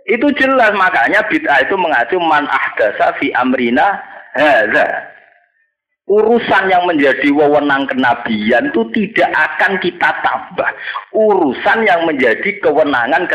[0.10, 4.02] itu jelas makanya bid'ah itu mengacu man ahdasa fi amrina
[4.34, 5.10] hadza
[6.10, 10.70] urusan yang menjadi wewenang kenabian itu tidak akan kita tambah.
[11.14, 13.30] Urusan yang menjadi kewenangan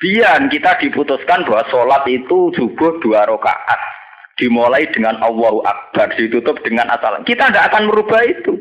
[0.00, 3.80] kenabian kita diputuskan bahwa sholat itu subuh dua rakaat.
[4.40, 7.20] Dimulai dengan Allahu Akbar, ditutup dengan asal.
[7.28, 8.56] Kita tidak akan merubah itu.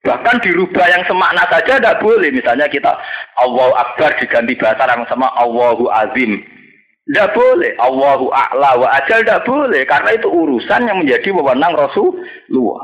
[0.00, 2.32] Bahkan dirubah yang semakna saja tidak boleh.
[2.32, 2.96] Misalnya kita
[3.44, 6.40] Allahu Akbar diganti bahasa yang sama Allahu Azim
[7.04, 7.72] tidak boleh.
[7.76, 9.84] Allahu a'la wa ajal tidak boleh.
[9.84, 12.80] Karena itu urusan yang menjadi wewenang Rasulullah.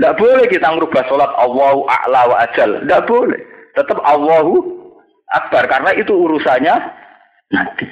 [0.00, 2.80] Tidak boleh kita merubah sholat Allahu a'la wa ajal.
[2.80, 3.40] Tidak boleh.
[3.76, 4.79] Tetap Allahu
[5.30, 5.64] akbar.
[5.70, 6.74] Karena itu urusannya
[7.54, 7.86] nanti.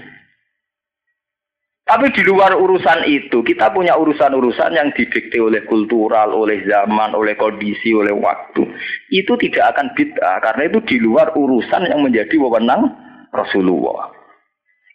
[1.89, 7.33] Tapi di luar urusan itu, kita punya urusan-urusan yang didikte oleh kultural, oleh zaman, oleh
[7.33, 8.61] kondisi, oleh waktu.
[9.09, 12.93] Itu tidak akan bid'ah, karena itu di luar urusan yang menjadi wewenang
[13.33, 14.13] Rasulullah.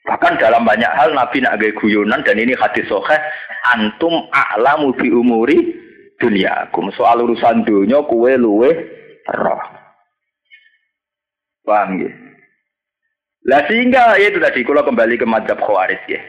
[0.05, 3.17] Bahkan dalam banyak hal Nabi nak guyonan dan ini hadis soheh
[3.73, 5.81] antum a'lamu bi umuri
[6.71, 8.71] Kum Soal urusan dunia kue luwe
[9.27, 9.63] roh.
[11.67, 12.22] Paham ya?
[13.43, 16.21] Lah sehingga ya itu tadi kalau kembali ke madhab khawarij ya.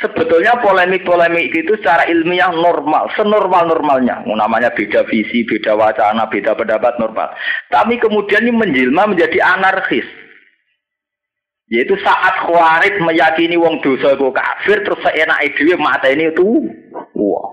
[0.00, 4.24] Sebetulnya polemik-polemik itu secara ilmiah normal, senormal-normalnya.
[4.24, 7.28] Namanya beda visi, beda wacana, beda pendapat normal.
[7.68, 10.06] Tapi kemudian ini menjelma menjadi anarkis.
[11.68, 16.66] Yaitu saat khawarij meyakini wong dosa itu kafir terus seenak dhewe mata ini itu
[17.14, 17.46] wah.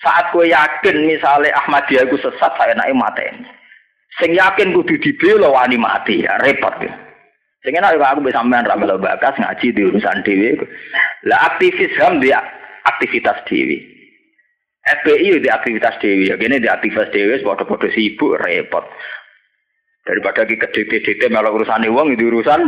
[0.00, 3.44] Saat kue yakin misalnya Ahmadiyah itu sesat naik mata ini.
[4.16, 7.09] Sing yakin kudu dibela wani mati ya repot ya.
[7.60, 10.56] Sing enak aku bisa sampean ra melo bakas ngaji di urusan dhewe.
[11.28, 12.40] Lah aktivis HAM dia
[12.88, 14.00] aktivitas dhewe.
[14.80, 18.80] FPI di aktivitas dewi, ya gini di aktivitas dewi, padha-padha sibuk repot.
[20.08, 22.64] Daripada kita DT-DT malah urusan uang itu urusan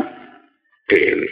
[0.93, 1.29] dewi.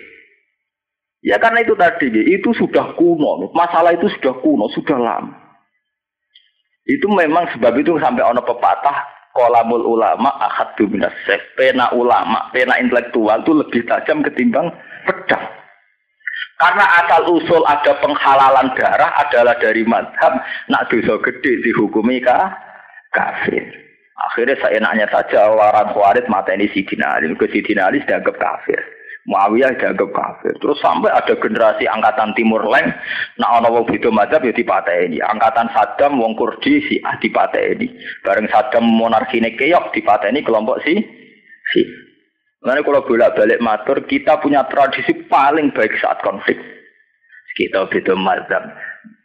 [1.21, 3.53] Ya karena itu tadi, itu sudah kuno.
[3.53, 5.37] Masalah itu sudah kuno, sudah lama.
[6.89, 11.15] Itu memang sebab itu sampai ono pepatah kolamul ulama akad minas
[11.55, 14.71] pena ulama, pena intelektual itu lebih tajam ketimbang
[15.07, 15.45] pedang.
[16.61, 22.53] Karena asal usul ada penghalalan darah adalah dari madhab, nak dosa gede dihukumi kah?
[23.11, 23.65] kafir.
[24.31, 27.33] Akhirnya saya nanya saja orang Khawarij mata ini Sidina Ali.
[27.35, 28.79] Ke Sidina Ali dianggap kafir.
[29.31, 30.59] Muawiyah dianggap kafir.
[30.59, 32.91] Terus sampai ada generasi angkatan Timur Leng,
[33.39, 34.51] nah ono wong beda mazhab ya
[35.07, 35.23] ini.
[35.23, 37.87] Angkatan Saddam wong Kurdi si ah ini.
[38.27, 40.99] Bareng Saddam monarki keok ini kelompok si
[41.71, 41.83] si.
[42.61, 46.61] Karena kalau bolak-balik matur, kita punya tradisi paling baik saat konflik.
[47.57, 48.69] Kita beda mazhab.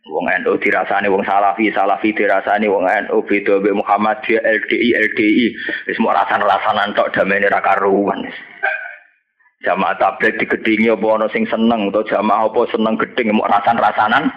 [0.05, 5.45] Wong NU dirasani wong Salafi, Salafi dirasani wong NU beda mbek Muhammadiyah LDI LDI
[5.89, 8.21] wis mau rasan-rasanan tok damene ra karuan.
[9.63, 14.27] Jamaah tablet digedingi apa ana sing seneng utawa jamaah apa seneng geding mau rasan-rasanan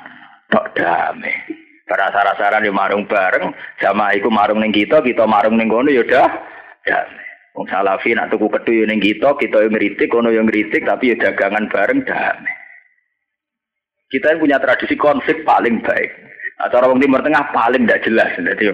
[0.52, 1.34] tok damai.
[1.88, 3.48] Rasa-rasaran yo marung bareng,
[3.80, 6.28] jamaah iku marung ning kita, kita marung ning kono ya dah
[6.84, 7.26] damai.
[7.56, 11.16] Wong Salafi nak tuku yo ning kita, kita yo ngritik, kono yo ngritik tapi ya
[11.16, 12.54] dagangan bareng damai.
[14.08, 16.10] Kita punya tradisi konflik paling baik.
[16.58, 18.30] Acara wong timur tengah paling tidak jelas.
[18.34, 18.72] Jadi,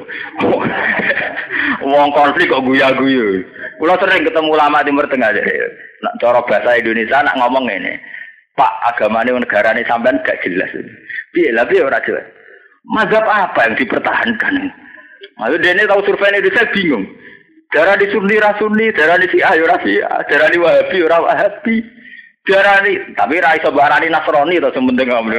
[1.90, 3.44] wong konflik kok guya-guyu.
[3.78, 5.34] Kulo sering ketemu lama timur tengah.
[5.34, 5.50] Jadi,
[6.02, 7.98] nak cara bahasa Indonesia nak ngomong ini.
[8.54, 10.70] Pak agamanya negara ini sampean gak jelas.
[11.34, 12.22] Piye lah piye ora jelas.
[12.86, 14.70] Mazhab apa yang dipertahankan?
[15.40, 17.04] Maksudnya ini tahu survei Indonesia bingung.
[17.74, 21.76] Darah di Sunni, Rasuni, darah di Syiah, ya Syiah, darah di Wahabi, ya Wahabi.
[22.44, 25.32] Diarani, tapi ra iso barani Nasrani to sementing ngomong.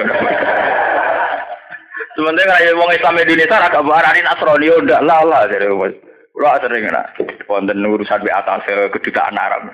[2.18, 5.70] Sementing ra wong Islam Indonesia ra barani Nasrani ndak lah lah jare
[6.36, 7.16] Kula sering nak
[7.48, 9.72] wonten urusan di atas kedutaan Arab.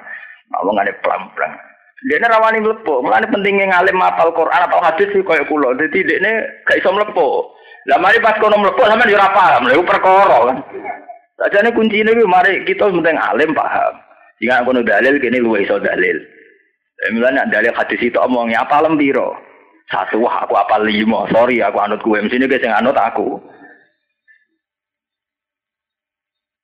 [0.54, 1.52] Ngomong ngene pelan-pelan.
[2.06, 5.74] Dene rawani mlebu, mulane pentingnya ngalim mapal Quran atau hadis koyo kula.
[5.74, 7.50] Dadi dekne gak iso mlebu.
[7.90, 10.58] Lah mari pas kono mlebu sampean yo ora paham, lha perkara kan.
[11.42, 13.94] Sajane kuncine kuwi mari kita penting alim paham.
[14.38, 16.22] Jika kono dalil kene luwih iso dalil.
[17.10, 19.34] Misalnya dalil hadis itu omongnya apa lembiro?
[19.90, 21.26] Satu, aku apa lima.
[21.34, 22.16] Sorry, aku anut gue.
[22.16, 23.42] Mesti guys yang anut aku.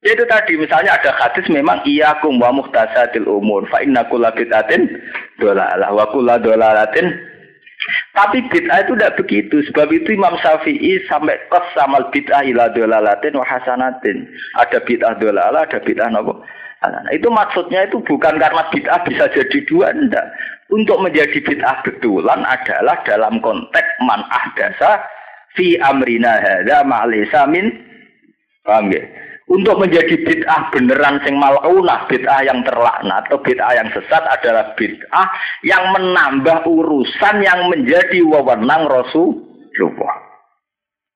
[0.08, 3.68] Ya itu tadi, misalnya ada hadis memang iya kum wa muhtasadil umur.
[3.68, 4.88] Fa inna kulla bid'atin
[5.36, 7.12] dolalah wa kulla dolalatin.
[8.16, 9.60] Tapi bid'ah itu tidak begitu.
[9.68, 14.32] Sebab itu Imam Syafi'i sampai kos samal bid'ah ila dolalatin wa hasanatin.
[14.56, 16.40] Ada bid'ah dolalah, ada bid'ah nopo.
[16.88, 20.24] Nah, itu maksudnya itu bukan karena bid'ah bisa jadi dua, enggak.
[20.72, 25.04] Untuk menjadi bid'ah betulan adalah dalam konteks man ahdasa
[25.60, 27.76] fi amrina hadza ma'lisa min
[28.64, 29.27] paham ya?
[29.48, 35.28] Untuk menjadi bid'ah beneran sing malaunah, bid'ah yang terlaknat atau bid'ah yang sesat adalah bid'ah
[35.64, 40.16] yang menambah urusan yang menjadi wewenang Rasulullah.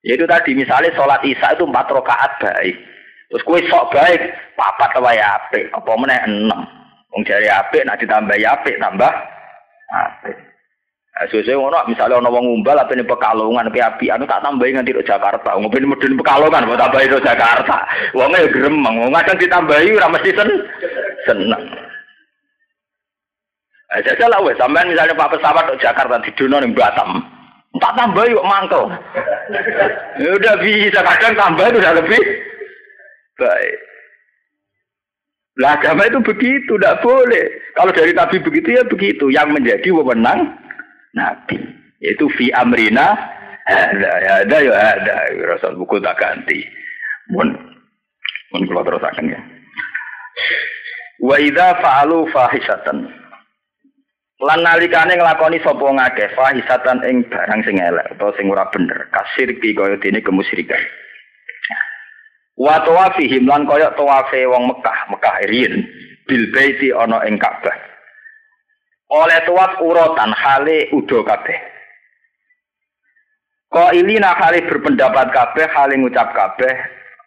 [0.07, 2.75] Yaitu tadi misalnya sholat isya itu empat rakaat baik.
[3.31, 4.21] Terus kue sok baik,
[4.55, 6.61] papat apa ya apik, apa meneh enam.
[7.11, 9.11] Wong jari apik, nak ditambah ya apik, tambah
[9.91, 10.50] apik.
[11.21, 14.81] Nah, Sesuai ngono, misalnya ono wong umbal apa ini pekalongan, tapi api, anu tak tambahin
[14.81, 15.53] nanti ke Jakarta.
[15.53, 17.85] Ngopi medun pekalongan, mau tambahin ke Jakarta.
[18.17, 20.49] Wongnya ya gremeng, wong kadang ditambahi, ora mesti sen
[21.29, 21.63] seneng.
[23.85, 27.21] Nah, jajal lah wes, sampean misalnya pak pesawat ke Jakarta di Dono nih Batam,
[27.77, 28.89] tak tambah yuk mangkel.
[30.25, 32.21] ya udah bisa, kadang tambah itu udah lebih
[33.37, 33.77] baik.
[35.61, 37.45] Lah agama itu begitu, tidak boleh.
[37.77, 39.29] Kalau dari Nabi begitu ya begitu.
[39.29, 40.57] Yang menjadi wewenang
[41.15, 41.57] Nabi.
[42.01, 43.13] Yaitu fi amrina
[43.69, 44.09] ada
[44.41, 45.15] ada ya ada.
[45.45, 46.65] Rasul buku tak ganti.
[47.29, 47.53] Mun
[48.51, 49.41] mun kalau terus akan ya.
[51.21, 52.97] Wa idza fa'alu fahisatan.
[54.41, 59.53] Lan nalikane nglakoni sapa ngakeh fahisatan ing barang sing elek utawa sing ora bener, kasir
[59.53, 60.81] ki kaya dene kemusyrikan.
[62.57, 65.85] Wa tawafihim lan kaya tawafe wong Mekah, Mekah riyin
[66.25, 67.90] bil baiti ana ing Ka'bah.
[69.11, 71.59] Oleh tuwaf urotan hale udo kabeh.
[73.67, 76.71] Ko ilina hale berpendapat kabeh hale ngucap kabeh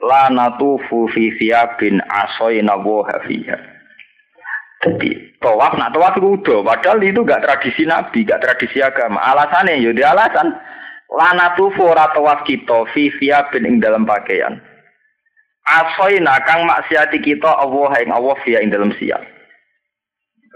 [0.01, 1.33] la natufu fi
[1.77, 3.57] bin asoina wa hafiha.
[4.85, 9.17] Jadi tawaf nak tawaf itu udah, padahal itu gak tradisi nabi, gak tradisi agama.
[9.21, 10.53] Alasannya ya alasan
[11.09, 13.09] lana tufu ora tawaf kita fi
[13.53, 14.61] bin ing dalam pakaian.
[15.65, 19.34] Asoina kang maksiati kita Allah ing Allah via ing dalam siap.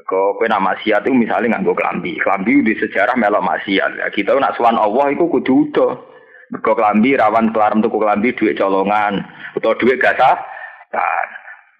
[0.08, 4.00] Kau kue nama maksiat itu misalnya nganggo kelambi, kelambi di sejarah melok maksiat.
[4.00, 6.00] Ya, kita nak suan Allah itu kudu udah.
[6.48, 9.20] Mergo kelambi rawan kelarem tuku kelambi duit colongan
[9.52, 10.40] atau duit gasa.
[10.88, 11.28] Kan.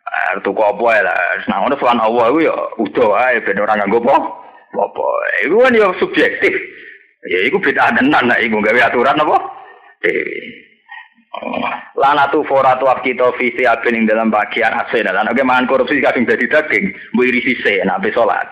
[0.05, 1.17] Eh, tuku apa ya lah.
[1.49, 4.17] Nah, ngono suan Allah itu ya udah ae ben ora nganggo apa.
[4.77, 5.07] Apa.
[5.49, 6.53] Iku kan ya subjektif.
[7.33, 9.37] Ya iku beda tenan nek iku gawe aturan apa?
[11.29, 11.61] Dewi.
[11.99, 15.07] Lanatu foratu kita visi abin ing dalam bagian asin.
[15.07, 18.47] Dan oke mangan korupsi kadang jadi daging, bu iri sise, nabi sholat.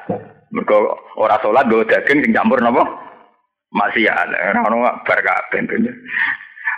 [0.51, 0.77] Mereka
[1.19, 2.83] orang sholat gue daging sing campur nopo
[3.75, 4.55] masih ada.
[4.67, 5.63] Orang bar kabeh.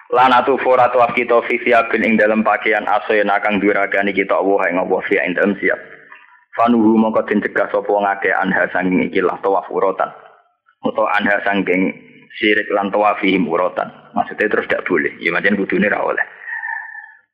[0.08, 5.00] Lanatu foratu kita visi abin ing dalam bagian asin akan duragani kita Allah yang Allah
[5.08, 5.80] via ing siap.
[6.56, 10.10] Fanuhu mongko den cegah sapa ngake anha sanging ikilah tawaf urotan.
[10.82, 11.94] Utawa anha sanging
[12.36, 13.88] sirik lan tawafihim urotan.
[14.12, 15.12] Maksudnya terus tidak boleh.
[15.22, 16.26] Ya macam ini oleh.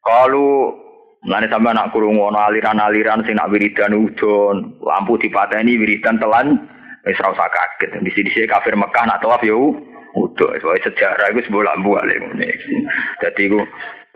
[0.05, 0.85] Kalau
[1.25, 6.69] Mulane sampe anak kurung ono aliran-aliran sing nak wiridan udon, lampu dipateni wiridan telan
[7.09, 7.97] wis ora usah kaget.
[7.97, 9.73] Di sini kafir Mekah nak tawaf yo
[10.13, 10.47] udo.
[10.61, 12.49] Soalnya sejarah itu sebuah lampu ale ngene.
[13.25, 13.57] Dadi iku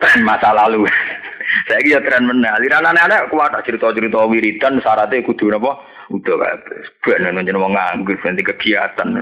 [0.29, 0.85] masa lalu.
[1.67, 2.45] Saya kira tren meneh.
[2.45, 5.81] Aliran anak-anak kuat cerita-cerita wiridan syaratnya kudu napa?
[6.13, 6.93] Udo kabeh.
[7.01, 9.17] Ben jeneng wong nganggur ganti kegiatan.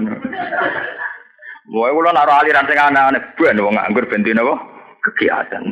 [1.68, 4.56] Mulai kula naruh aliran sing aneh-aneh ben wong nganggur ben napa?
[5.04, 5.64] Kegiatan.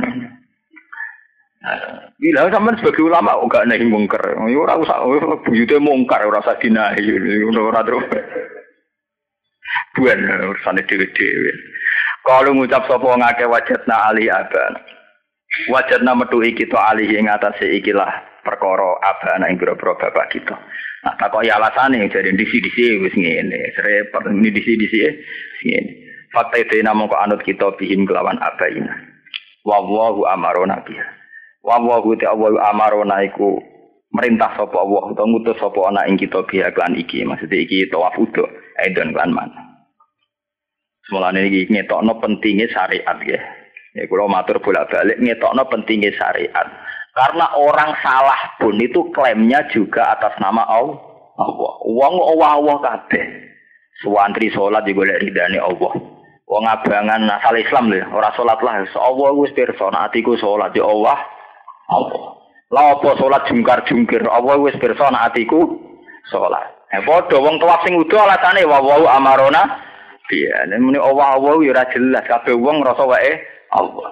[2.22, 4.22] Bila sampean sebagai ulama kok gak nahi mungkar.
[4.22, 5.02] Ya ora usah
[5.42, 7.10] buyute mungkar ora usah dinahi
[7.58, 8.06] ora terus.
[9.98, 10.20] Buan
[10.52, 11.52] urusane dhewe-dhewe.
[12.22, 14.74] Kalau ngucap sapa ngake wajatna ali aban.
[15.72, 18.12] Wajatna metuhi kita alih ing atase ikilah
[18.44, 20.56] perkara abana ing boro bapak kita.
[21.06, 23.74] Nah, takoki alasane jadi disi-disi wis ngene.
[23.78, 25.00] Serepet ini disi-disi
[25.66, 25.92] ngene.
[26.36, 28.92] Fakta itu namung kok anut kita bihim kelawan abaina.
[29.64, 31.08] Wallahu amarona biha.
[31.66, 33.58] Wallahu ta Allah amarona iku
[34.14, 37.24] merintah sapa Allah utawa ngutus sapa ana ing kita biha klan iki.
[37.26, 38.46] Maksudnya iki tawaf udo,
[38.84, 39.50] edon klan man.
[41.08, 43.40] Semulane iki ngetokno pentingnya syariat ya.
[43.96, 46.68] Ya kula matur bolak-balik ngetokno pentingnya syariat.
[47.16, 51.00] Karena orang salah pun itu klaimnya juga atas nama Allah.
[51.88, 53.55] Wong Allah-Allah kabeh.
[54.04, 55.94] Suwantri salat juga lek ridane Allah.
[56.46, 58.84] Wong abangan asal Islam lho, ora salat lah.
[58.84, 61.18] Allah wis pirsa atiku salat ya Allah.
[61.90, 62.24] Allah.
[62.76, 65.80] Lah apa salat jungkar-jungkir, Allah wis pirsa atiku
[66.28, 66.76] salat.
[66.92, 69.64] Eh padha wong tawaf sing udo alasane wa wa amarona
[70.26, 73.46] Iya, muni Allah Allah ya ora jelas kabeh wong ngrasa wae
[73.78, 74.10] Allah.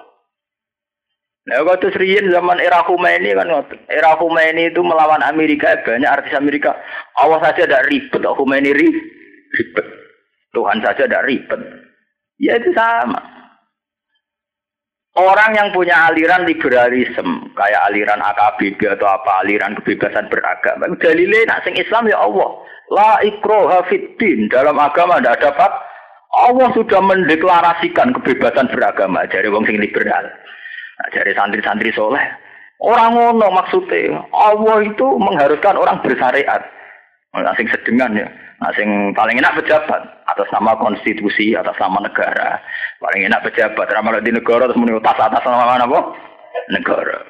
[1.44, 3.50] Nah, waktu seriin zaman era Khomeini kan
[3.90, 6.72] Era Khomeini itu melawan Amerika, banyak artis Amerika.
[7.20, 9.23] Allah saja ada ribet, Khomeini ribet.
[10.54, 11.60] Tuhan saja ada ribet.
[12.38, 13.20] Ya itu sama.
[15.14, 21.62] Orang yang punya aliran liberalisme, kayak aliran AKBB atau apa, aliran kebebasan beragama, dalilnya nak
[21.62, 22.50] sing Islam ya Allah.
[22.90, 24.50] La ikroha fiddin.
[24.50, 25.70] Dalam agama tidak dapat.
[26.34, 30.26] Allah sudah mendeklarasikan kebebasan beragama dari wong sing liberal.
[30.98, 32.26] Nah, dari santri-santri soleh.
[32.82, 34.18] Orang ngono maksudnya.
[34.34, 36.58] Allah itu mengharuskan orang bersyariat.
[37.38, 38.26] Nah, sing sedengan ya.
[38.64, 42.56] Nah, sing paling enak pejabat atas nama konstitusi, atas nama negara.
[42.96, 46.00] Paling enak pejabat ramal di negara terus muni atas atas nama mana apa?
[46.72, 47.20] Negara.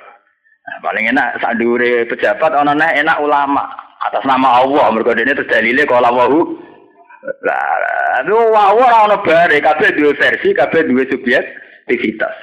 [0.63, 3.67] Nah, paling enak sadure pejabat ana enak ulama
[4.07, 6.41] atas nama Allah mergo dene terus dalile kalau Allahu
[7.43, 12.37] lah itu wow ora ono bare kabeh dua versi kabeh dua subjektivitas.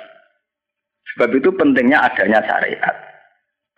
[1.16, 2.96] Sebab itu pentingnya adanya syariat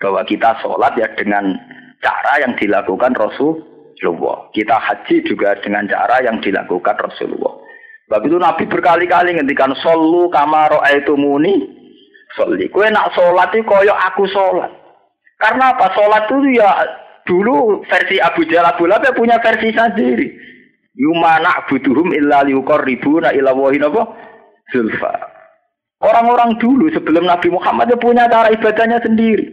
[0.01, 1.53] bahwa kita sholat ya dengan
[2.01, 3.72] cara yang dilakukan Rasul
[4.03, 4.51] Rasulullah.
[4.51, 7.55] Kita haji juga dengan cara yang dilakukan Rasulullah.
[8.11, 11.63] Sebab itu Nabi berkali-kali ngendikan solu kamaro itu muni
[12.35, 12.67] soli.
[12.67, 14.71] Kue nak sholat itu koyok aku sholat.
[15.39, 15.87] Karena apa?
[15.95, 16.69] Sholat itu ya
[17.23, 20.27] dulu versi Abu Jalal Abu Lahab punya versi sendiri.
[20.93, 24.03] Yumana butuhum illa liukor ribu na illa apa?
[24.69, 25.13] Zulfa.
[26.03, 29.47] Orang-orang dulu sebelum Nabi Muhammad itu punya cara ibadahnya sendiri.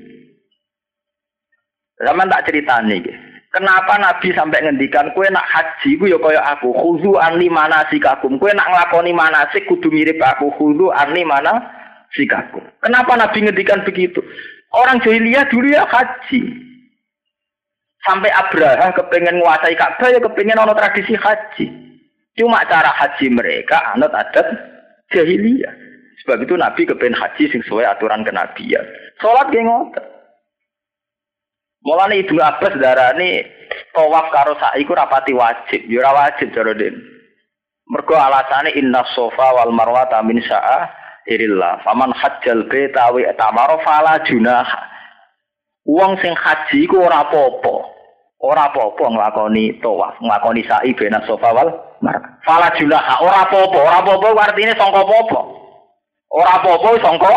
[2.03, 3.30] Zaman tak cerita nih.
[3.51, 8.39] Kenapa Nabi sampai ngendikan kue nak haji ku ya kaya aku khudu anli mana sikakum
[8.39, 11.59] kue nak ngelakoni manasik kudu mirip aku khudu anli mana
[12.15, 12.63] sikakum.
[12.79, 14.23] Kenapa Nabi ngendikan begitu?
[14.71, 16.47] Orang jahiliyah dulu ya haji.
[18.07, 21.67] Sampai Abraha kepengen menguasai Ka'bah ya kepengen ono tradisi haji.
[22.39, 24.47] Cuma cara haji mereka anut adat
[25.11, 25.75] jahiliyah.
[26.23, 28.87] Sebab itu Nabi kepengen haji sesuai aturan kenabian.
[29.19, 30.20] Sholat ngotot.
[31.81, 33.41] Mulane Ibnu Abbas darani
[33.97, 36.93] tawaf karo sa'i ku rapati wajib, ya ora wajib cara den.
[37.89, 40.87] Mergo alasane inna sofa wal marwata min sa'a
[41.27, 41.81] irillah.
[41.81, 44.81] Faman hajjal baita wa tamara fala junaha.
[45.89, 47.75] Wong sing haji ku ora apa-apa.
[48.41, 51.73] Ora apa-apa nglakoni tawaf, nglakoni sa'i bena sofa wal
[52.05, 52.29] marwah.
[52.45, 55.41] Fala junaha, ora apa-apa, ora apa-apa artine sangka apa-apa.
[56.29, 57.33] Ora apa-apa sangka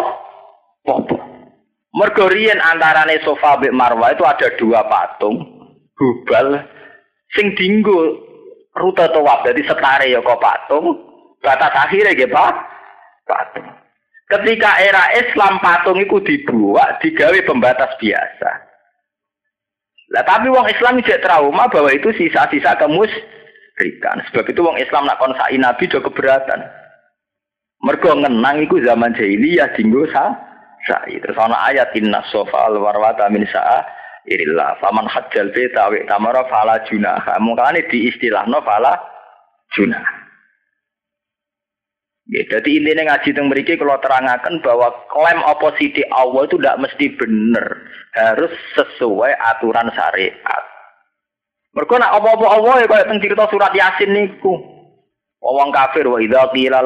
[0.83, 1.32] apa-apa.
[1.93, 5.45] Mergo riyen antarane Sofa mbek Marwah itu ada dua patung
[5.93, 6.57] Hubal
[7.37, 8.17] sing dinggo
[8.73, 11.13] rute tawaf dadi setare ya kok patung
[11.43, 12.55] batas akhirnya nggih Pak.
[13.27, 13.67] Patung.
[14.31, 18.51] Ketika era Islam patung itu dibuat digawe pembatas biasa.
[20.15, 24.23] Lah tapi wong Islam tidak trauma bahwa itu sisa-sisa kemusyrikan.
[24.31, 26.63] Sebab itu wong Islam nak konsai Nabi do keberatan.
[27.83, 30.31] Mergo ngenang iku zaman jahiliyah dinggo sa
[30.87, 31.19] sa'i.
[31.19, 33.83] Terus ana ayat inna sofa al warwata min sa'a
[34.27, 34.79] irillah.
[34.79, 37.39] Faman hajjal beta wa tamara fala junaha.
[37.39, 38.95] Mungkane di istilahno fala
[39.75, 40.23] junah.
[42.31, 47.05] Ya, jadi intinya ngaji teng mriki kalau terangkan bahwa klaim oposisi Allah itu tidak mesti
[47.19, 47.67] benar,
[48.15, 50.63] harus sesuai aturan syariat.
[51.75, 54.55] Mereka nak apa-apa Allah ya kayak cerita surat Yasin niku.
[55.43, 56.79] Wong kafir wa idza qila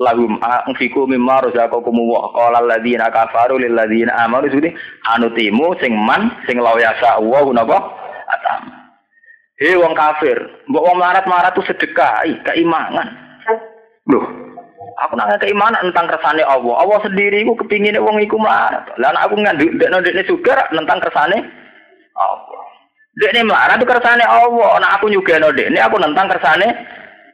[0.00, 4.48] lahum anfiku mimma razaqakum wa qala alladziina kafaru lil ladziina amanu.
[4.48, 4.72] Sudi
[5.12, 7.78] anutimu sing man sing law yasa wa napa?
[8.32, 8.62] Atam.
[9.60, 13.14] He wong kafir mbok wong marat-marat tuh sedekah keimanan
[14.10, 14.26] loh
[15.06, 16.74] aku nang keimanan tentang kersane Allah.
[16.82, 18.86] Allah sendiri iku kepingine wong iku melarat.
[18.98, 21.38] Lan aku nganduk ndekno ndekne sugar tentang kersane
[22.18, 22.62] Allah.
[23.18, 24.70] Dekne melarat tuh kersane Allah.
[24.82, 26.68] Nah aku nyugeno dekne aku nentang kersane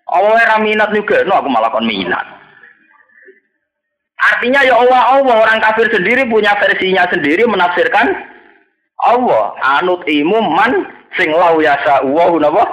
[0.09, 0.41] Allah.
[0.41, 2.25] Ora minat juga, no aku malah kon minat.
[4.19, 8.11] Artinya ya Allah Allah orang kafir sendiri punya versinya sendiri menafsirkan
[9.07, 12.65] Allah anut imu man sing lau yasa wa napa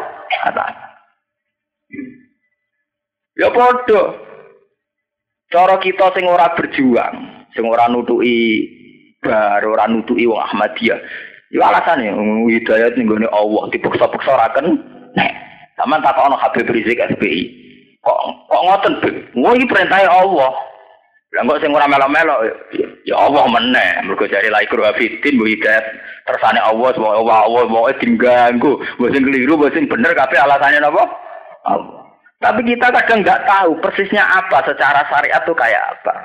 [3.36, 4.04] Ya padha.
[5.52, 8.66] Cara kita sing ora berjuang, sing ora nutuki
[9.22, 11.00] bar, ora nutuki wong Ahmadiyah.
[11.54, 12.10] Ya alasane
[12.50, 14.80] hidayat ning gone Allah dipaksa-paksa ora ken.
[15.14, 15.32] Nek
[15.78, 17.43] sampean takokno Habib Rizik SBI.
[18.02, 18.20] Kok
[18.50, 18.93] kok ngoten,
[19.38, 20.52] Wah iki perintah Allah.
[21.36, 22.47] Lah kok sing ora melo-melo
[23.03, 24.07] ya Allah meneh.
[24.07, 25.83] Mergo jare la ikru fitin bu hidayat
[26.23, 28.79] tersane Allah wa Allah Allah pokoke diganggu.
[28.95, 31.03] Mbok sing keliru, mbok sing bener kabeh alasannya napa?
[31.67, 32.07] Allah.
[32.39, 36.15] Tapi kita kadang nggak tahu persisnya apa secara syariat itu kayak apa.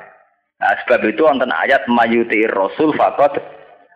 [0.61, 3.35] Nah, sebab itu wonten ayat mayuti rasul fakot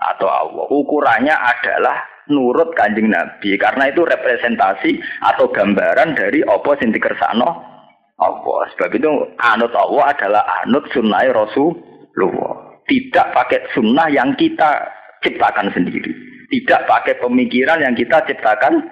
[0.02, 0.66] atau Allah.
[0.68, 4.98] Ukurannya adalah nurut kanjeng Nabi karena itu representasi
[5.32, 7.75] atau gambaran dari apa sing dikersakno
[8.20, 8.60] Allah.
[8.76, 12.80] Sebab itu anut Allah adalah anut sunnah Rasulullah.
[12.86, 14.88] Tidak pakai sunnah yang kita
[15.26, 16.14] ciptakan sendiri.
[16.46, 18.86] Tidak pakai pemikiran yang kita ciptakan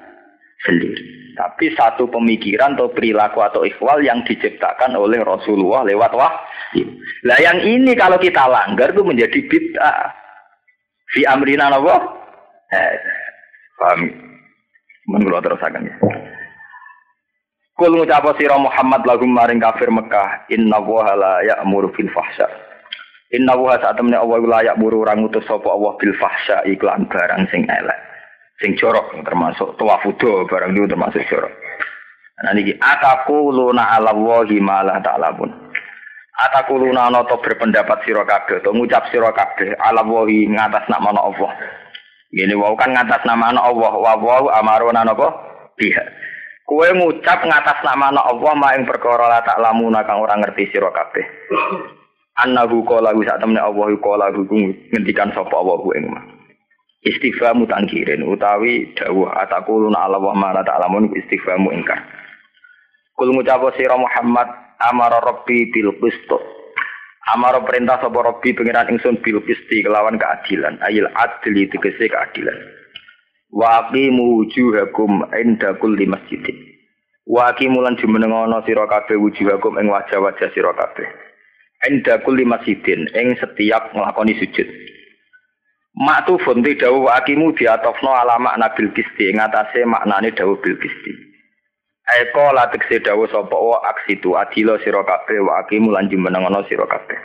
[0.65, 1.24] sendiri.
[1.34, 6.86] Tapi satu pemikiran atau perilaku atau ikhwal yang diciptakan oleh Rasulullah lewat wahyu.
[7.26, 10.13] Nah yang ini kalau kita langgar itu menjadi bid'ah.
[11.13, 11.95] Fi amrina apa?
[12.74, 12.95] Eh,
[13.78, 14.01] paham?
[15.09, 15.84] Menurut terus akan.
[17.74, 22.45] Kul ngucap sira Muhammad lagu maring kafir Mekah, inna wa la ya'muru fil fahsya.
[23.34, 27.49] Inna wa saat temne Allah la ya'muru orang utus sapa Allah bil fahsya iklan barang
[27.49, 27.97] sing elek.
[28.61, 31.49] Sing jorok termasuk tawafudo barang itu termasuk jorok.
[32.45, 32.78] Nah niki
[33.34, 35.49] luna ala wahi ma la ta'lamun.
[36.78, 41.51] luna ana to berpendapat sira kabeh to ngucap sira kabeh ala wahi ngatas nama Allah.
[42.30, 45.34] Gini wau kan ngatas nama Allah wa wa amaruna napa?
[45.74, 46.05] Biha.
[46.64, 50.88] Kue ngucap ngatas nama Allah ma ing perkara la tak lamuna kang ora ngerti sira
[50.95, 51.26] kabeh.
[52.39, 56.24] Annahu qala wa sak temne Allah qala ngendikan sapa Allah ing ma.
[57.03, 61.99] Istighfamu tangkirin utawi dawuh atakuluna ala wa ma la ta'lamun istighfamu ingkar.
[63.20, 64.47] Kul ngucap sira Muhammad
[64.88, 66.32] amara rabbi bil qist.
[67.36, 72.83] Amara perintah sapa rabbi pengiran ingsun bil qisti kelawan keadilan ayil adli tegese keadilan.
[73.54, 76.58] Wa aqimu wujuhakum inda kulli masjidin.
[77.30, 81.06] Wa aqimu lan jumenengono sira kabeh wujuhakum ing wajah-wajah sira kabeh.
[81.86, 84.66] Inda kulli masjidin ing setiap nglakoni sujud.
[85.93, 90.74] Maktu fonti dawu wa aqimu diatofno ala makna bil kisti ing atase maknane dawu bil
[90.82, 91.14] kisti
[92.04, 97.22] Eko latik sedawu sapa wa aksitu adilo sira kabeh wa aqimu lan jumenengono sira kabeh.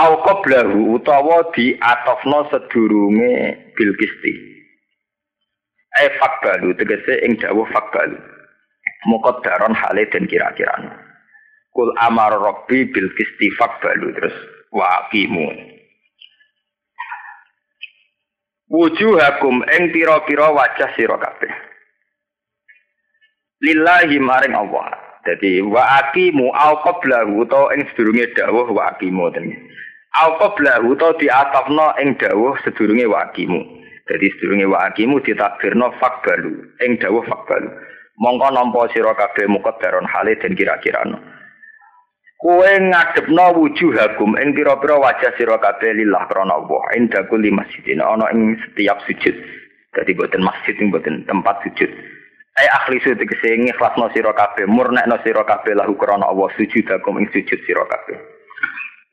[0.00, 3.32] Au qablahu utawa diatofno sedurunge
[3.76, 4.57] bil kisti
[6.04, 8.18] eh fakbalu tegese ing dawuh fakbalu.
[9.42, 10.74] Daron hale dan kira-kira
[11.72, 14.34] kul amar rabbi bil kisti fakbalu terus
[14.74, 15.78] waqimu
[18.68, 21.52] wujuhakum ing pira-pira wajah sira kabeh.
[23.64, 24.94] Lillahi maring Allah.
[25.26, 29.50] Jadi wa aqimu au qablahu to ing sedurunge dawuh wa aqimu ten.
[30.24, 33.28] Au qablahu to diatafno ing dawuh sedurunge wa
[34.08, 37.68] Jadi sedurunge wa akimu ditakbirno fakbalu, ing dawuh fakbalu.
[38.18, 41.20] Mongko nampa sira kabeh muqaddaron hale den kira-kirano.
[42.38, 46.82] Kowe ngadepno wujuhakum ing pira-pira wajah sira kabeh lillah krana Allah.
[46.96, 49.36] Inda kulli masjidin ana ing setiap sujud.
[49.94, 51.90] Dadi boten masjid ing boten tempat sujud.
[52.58, 57.60] Ai akhlisu tegese ngikhlasno sira kabeh, murnekno sira kabeh lahu krana Allah sujudakum ing sujud
[57.62, 58.18] sira kabeh.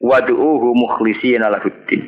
[0.02, 2.02] Wad'uhu mukhlisina lahuddin.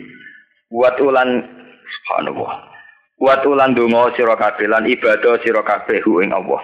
[0.73, 1.45] Watulan
[1.85, 2.76] subhanallah.
[3.17, 6.61] Wat ulan donga sira kabeh lan ibadah sira kabeh ing Allah.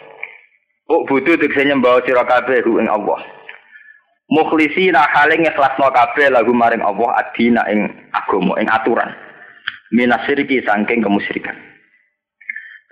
[0.86, 3.26] Uk butuh tegese nyembah sira kabeh ing Allah.
[4.30, 9.10] Mukhlisina hale ngikhlasno kabeh lagu maring Allah adina ing agama ing aturan.
[9.94, 11.58] Minasiriki saking kemusyrikan.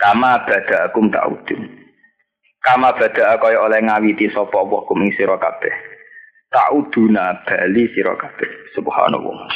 [0.01, 1.62] Kama bada akum ta'udun.
[2.62, 4.82] Kama bada kaya oleh ngawiti sapa Allah
[5.14, 5.74] sira kabeh.
[6.49, 8.49] Ta'uduna bali sira kabeh.
[8.74, 9.49] Subhanallah.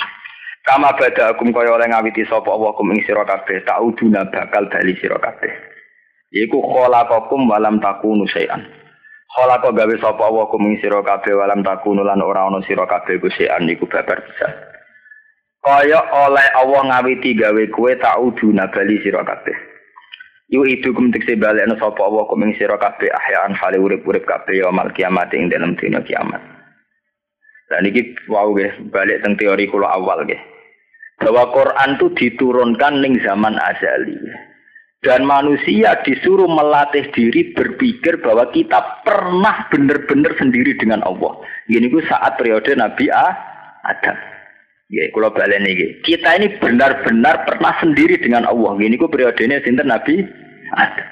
[0.65, 4.97] Kama bada akum kaya oleh ngawiti sapa Allah kum ing sira kabeh tauduna bakal bali
[4.97, 5.53] sira kabeh.
[6.33, 8.65] Iku khalaqakum walam takunu sayan.
[9.29, 13.21] Khalaqa gawe sapa Allah kum ing sira kabeh walam takunu lan ora ana sira kabeh
[13.21, 14.49] ku sayan iku babar bisa.
[15.61, 19.53] Kaya oleh Allah ngawiti gawe kowe tauduna bali sira kabeh.
[20.49, 24.65] Yu itu kum tekse balekno sapa Allah kum ing sira kabeh ahyaan hale urip-urip kabeh
[24.65, 26.41] ya mal kiamat ing dalam dina kiamat.
[27.69, 30.54] Dan ini wow nggih balik teng teori kula awal nggih
[31.19, 34.17] bahwa Quran itu diturunkan ning zaman azali.
[35.05, 41.45] Dan manusia disuruh melatih diri berpikir bahwa kita pernah benar-benar sendiri dengan Allah.
[41.69, 44.17] Ini ku saat periode Nabi Adam.
[44.89, 48.73] Ya, kalau balik ini, kita ini benar-benar pernah sendiri dengan Allah.
[48.81, 50.25] Ini ku periodenya sinten Nabi
[50.73, 51.07] Adam.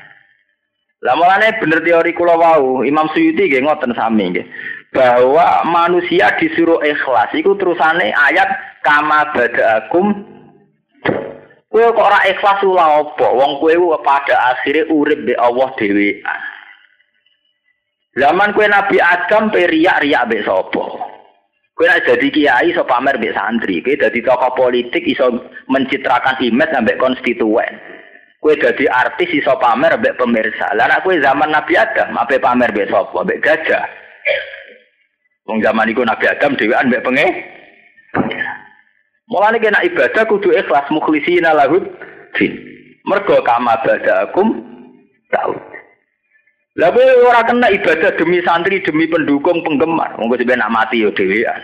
[1.03, 4.39] Lah mulane bener teori kula wau, Imam Suyuti nggih ngoten sami.
[4.89, 8.49] Bahwa manusia disuruh ikhlas iku terusane ayat
[8.83, 10.33] kama badaakum.
[11.73, 13.27] Kowe kok ora ikhlas ula apa?
[13.33, 16.21] Wong kowe pada akhirnya urip be Allah dhewe.
[18.13, 20.83] Zaman kowe Nabi Adam pe riak-riak mbek sapa?
[21.73, 23.81] Kowe nek dadi kiai iso pamer mbek santri.
[23.81, 25.33] Kowe dadi tokoh politik iso
[25.65, 27.73] mencitrakan image sampai konstituen.
[28.37, 30.77] Kowe dadi artis iso pamer mbek pemirsa.
[30.77, 33.17] Lah nek kowe zaman Nabi Adam ape pamer mbek sapa?
[33.25, 33.89] Mbek gajah.
[35.49, 37.27] Wong zaman iku Nabi Adam dhewean mbek penge
[39.31, 41.83] Mulane kena ibadah kudu ikhlas mukhlisina lahud
[42.35, 42.53] din.
[43.07, 44.63] Mergo kama badakum
[45.31, 45.55] tahu.
[46.73, 50.17] Lah ora kena ibadah demi santri, demi pendukung, penggemar.
[50.17, 51.61] Monggo sampeyan nak mati yo dhewean.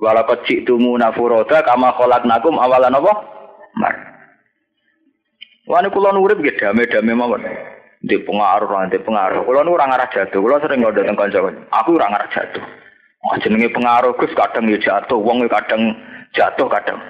[0.00, 3.12] Wala qad ji'tumu nafuroda kama khalaqnakum awalan apa?
[3.78, 3.94] Mar.
[5.70, 7.46] Wani kula urip nggih damai-damai mawon.
[8.00, 9.44] Di pengaruh, di pengaruh.
[9.44, 10.40] Kula nu ora ngarah jatuh.
[10.40, 11.44] Kula sering ngodo teng kanca.
[11.84, 12.64] Aku ora ngarah jatuh.
[13.20, 15.92] Oh, jenenge pengaruh Gus kadang ya jatuh, wong kadang
[16.34, 17.00] jatuh kadang.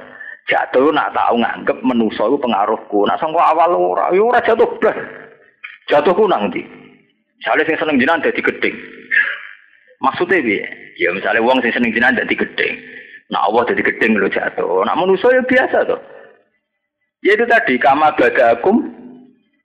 [0.51, 3.07] Jatuh nak tahu nganggep menusa iku pengaruhku.
[3.07, 4.99] Nak sangka awal ora, ya ora jatuh blas.
[5.87, 6.63] Jatuhku nang ndi?
[7.41, 8.77] Misalnya sing seneng jinan dadi gedeng.
[10.03, 10.65] Maksudnya piye?
[11.01, 12.75] Ya misalnya wong sing seneng jinan dadi gedeng.
[13.31, 14.85] Nah Allah dadi gedeng lho jatuh.
[14.85, 16.01] Nak manusa ya biasa tuh.
[17.25, 18.91] Ya itu tadi kama badakum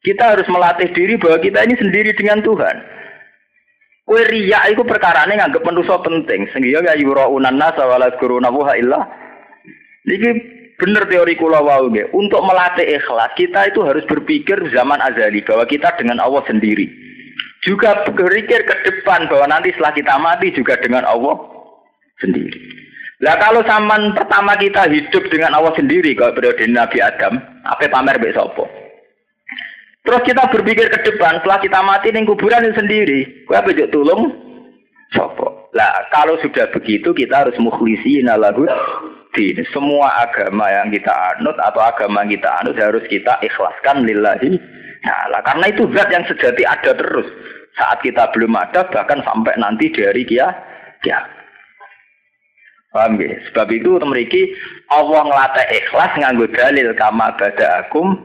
[0.05, 2.77] kita harus melatih diri bahwa kita ini sendiri dengan Tuhan.
[4.05, 6.45] Kue riya itu perkara ini nganggep manusia penting.
[6.53, 8.13] Sehingga ya yura'unan nasa wa la
[8.53, 9.01] wuha illa.
[10.05, 10.29] Ini
[10.77, 15.97] benar teori kula wau Untuk melatih ikhlas, kita itu harus berpikir zaman azali bahwa kita
[15.97, 16.85] dengan Allah sendiri.
[17.65, 21.33] Juga berpikir ke depan bahwa nanti setelah kita mati juga dengan Allah
[22.21, 22.85] sendiri.
[23.25, 28.21] Lah kalau zaman pertama kita hidup dengan Allah sendiri kalau periode Nabi Adam, apa pamer
[28.21, 28.65] besok sopo?
[30.05, 34.29] Terus kita berpikir ke depan, setelah kita mati ning kuburan sendiri, kue apa tulung?
[35.09, 35.73] Sopo.
[35.73, 38.69] Lah kalau sudah begitu kita harus mukhlisin lahu
[39.35, 39.59] din.
[39.75, 44.55] Semua agama yang kita anut atau agama yang kita anut harus kita ikhlaskan lillahi
[45.05, 47.29] Nah, karena itu zat yang sejati ada terus.
[47.77, 50.49] Saat kita belum ada, bahkan sampai nanti dari kia,
[51.05, 51.21] kia.
[52.89, 53.35] Paham ya?
[53.51, 54.55] Sebab itu memiliki
[54.87, 58.15] Allah ngelatih ikhlas nganggo dalil kama bada akum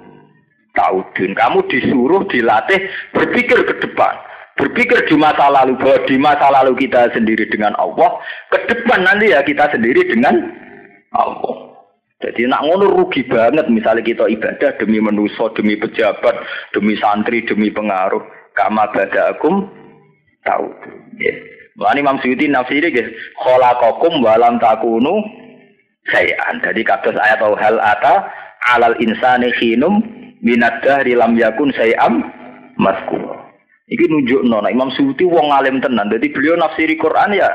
[0.79, 1.35] taudun.
[1.35, 2.79] Kamu disuruh dilatih
[3.11, 4.15] berpikir ke depan.
[4.55, 8.23] Berpikir di masa lalu bahwa di masa lalu kita sendiri dengan Allah,
[8.55, 10.37] ke depan nanti ya kita sendiri dengan
[11.15, 11.71] Allah.
[12.21, 16.37] Jadi nak ngono rugi banget misalnya kita ibadah demi menuso, demi pejabat,
[16.77, 18.21] demi santri, demi pengaruh.
[18.53, 19.65] Kama akum
[20.45, 20.69] tahu.
[21.17, 21.33] Ya.
[21.81, 23.09] Mulane Imam Suyuti nafsiri nggih
[23.41, 25.25] khalaqakum wa lam takunu
[26.13, 26.61] sayan.
[26.61, 28.29] Jadi kados ayat atau hal ata
[28.77, 30.05] alal insani khinum
[30.45, 32.21] minad dahri lam yakun sayam
[32.77, 33.33] maskur.
[33.89, 36.13] Iki nunjuk nona Imam Suyuti wong alim tenan.
[36.13, 37.49] Jadi beliau nafsiri Quran ya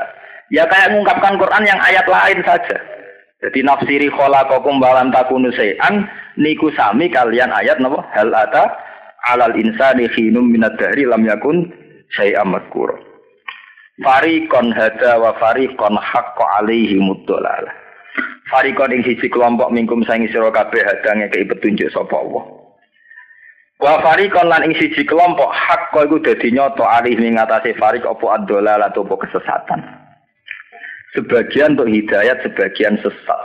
[0.50, 2.95] ya kayak mengungkapkan Quran yang ayat lain saja.
[3.36, 6.08] Jadi nafsiri khalaqakum balam takunu sayan
[6.40, 8.64] niku sami kalian ayat napa hal ata
[9.28, 11.68] alal insani khinum minad dahri lam yakun
[12.16, 12.96] syai'am madkur.
[14.00, 17.76] Farikon hada wa farikon haqqa alaihi muddalalah.
[18.48, 22.44] Farikon ing siji kelompok mingkum sangi sira kabeh hadange kei petunjuk sapa Allah.
[23.76, 28.40] Wa farikon lan ing siji kelompok haqqa iku dadi nyata alih ning ngatasé farik apa
[28.40, 30.05] ad-dalalah kesesatan.
[31.14, 33.42] Sebagian untuk hidayat, sebagian sesat.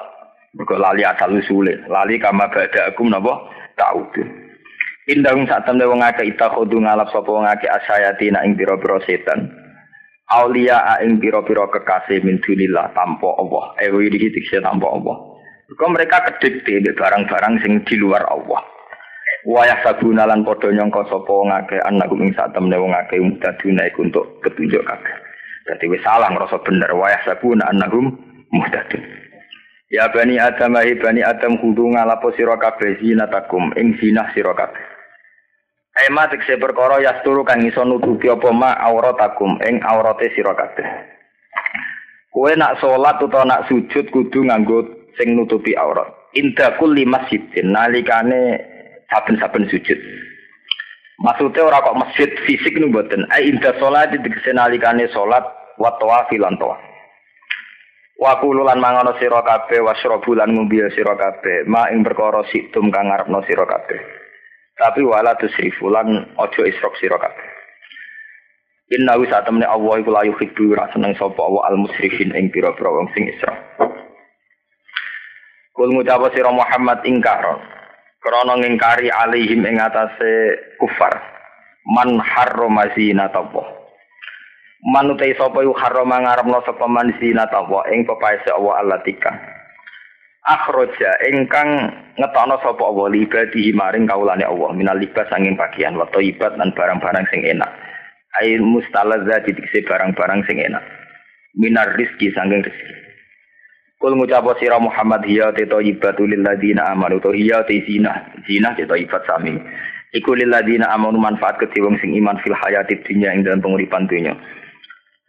[0.58, 1.80] Mereka lali asal usulnya.
[1.88, 3.40] Lali kama bada akum napa
[3.80, 4.28] ta'udun.
[5.10, 9.50] Indahum saat temen wong akeh ita ngalap sapa wong akeh asayati nak ing pira-pira setan.
[10.32, 13.76] Aulia ing pira-pira kekasih min dunillah tanpa Allah.
[13.82, 15.18] Ewi iki dikse tanpa Allah.
[15.72, 18.62] Mereka mereka kedikte di barang-barang sing di luar Allah.
[19.48, 23.90] Wayah sabuna lan padha nyangka sapa wong akeh anak ing sak temne wong akeh mudaduna
[23.98, 25.16] untuk petunjuk kabeh.
[25.68, 28.18] Jadi wis salah ngerasa bener wa yahsabuna annahum
[28.50, 29.02] muhtadun.
[29.92, 34.82] Ya bani Adam hi bani Adam kudu ngalapo sira kabeh zinatakum ing zinah sira kabeh.
[36.08, 40.88] Ema tekse perkara yasturu kang iso nutupi apa ma auratakum ing aurate sira kabeh.
[42.32, 44.88] Kowe nak salat utawa nak sujud kudu nganggo
[45.20, 46.08] sing nutupi aurat.
[46.32, 48.64] Inda kulli masjidin nalikane
[49.12, 50.00] saben-saben sujud.
[51.22, 53.30] Maksudnya orang kok masjid fisik nih buatin.
[53.30, 54.18] Ai indah sholat di
[54.58, 55.46] nalikane sholat
[55.78, 56.82] wa tawafi lan tawaf.
[58.18, 63.10] Wa kululan mangono sira kabeh wasrobu lan ngombe sira kabeh ma ing perkara situm kang
[63.10, 64.02] ngarepno sira kabeh.
[64.78, 67.48] Tapi wala tusrifu lan aja israf sira kabeh.
[68.98, 72.90] Inna wa satamne Allah iku la yuhibbu ra seneng sapa Allah al musrifin ing pira-pira
[72.90, 73.58] wong sing israf.
[75.74, 77.81] Kul ngucap sira Muhammad ingkaron
[78.22, 81.18] krana ngingkari alaihim ing atase kufar.
[81.82, 83.82] Man harrama zinatullah
[84.82, 89.30] man utai sapa yu harrama ngarepno sapa man zinatullah ing pepaese Allah allatika
[90.42, 91.70] akhraja ingkang
[92.18, 97.26] ngetokno sapa Allah libadihi maring kaulane Allah minal libas sanging bagian wa thayyibat lan barang-barang
[97.30, 97.70] sing enak.
[98.42, 100.82] Air mustalazza dikse barang-barang sing enak.
[101.60, 103.01] Minar rizki sanging rezeki
[104.02, 108.74] Kul ngucap sira Muhammad hiya te thayyibatu lil ladina amanu to hiya te zina zina
[108.74, 109.62] te thayyibat sami.
[110.18, 114.10] Iku lil ladina amanu manfaat kedhe wong sing iman fil hayati dunya ing dalam penguripan
[114.10, 114.34] dunya.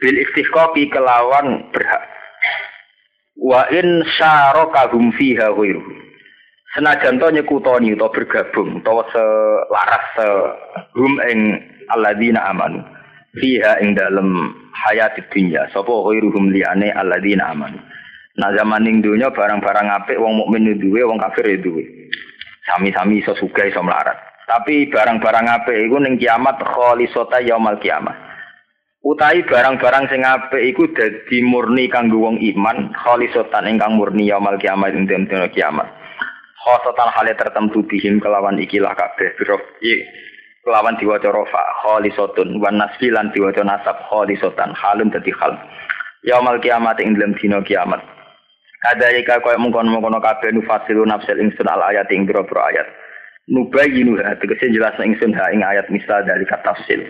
[0.00, 2.00] Bil istihqaqi kelawan berhak.
[3.36, 5.84] Wa in syaraka hum fiha ghairu.
[6.72, 10.26] Senajan to nyekutoni utawa bergabung utawa selaras se
[10.96, 11.60] hum ing
[11.92, 12.80] alladzina amanu
[13.36, 17.76] fiha ing dalem hayat dunya sapa ghairuhum liyane alladzina amanu
[18.40, 21.84] Nah zaman ning dunya barang-barang apik wong mukmin duwe wong kafir duwe.
[22.64, 24.16] Sami-sami iso sugih iso melarat.
[24.48, 28.16] Tapi barang-barang apik iku ning kiamat khalisata yaumal kiamat.
[29.04, 34.96] Utai barang-barang sing apik iku dadi murni kanggo wong iman khalisatan ingkang murni yaumal kiamat
[34.96, 35.90] ing dina kiamat.
[36.62, 39.60] Khosotan hale tertentu bihim kelawan ikilah kabeh birof
[40.62, 45.58] kelawan diwaca rofa kholisotun wan nasfilan diwaca nasab kholisotan halun dadi hal
[46.22, 47.98] yaumal kiamat ing dalam dina kiamat
[48.82, 52.86] kadayika kaya mungkon-mungkon kabeh nufasilu nafsil ingsun al ayat ing biro-biro ayat
[53.46, 57.00] nubayinu ha tegese jelas ingsun ha ing ayat misal dari tafsil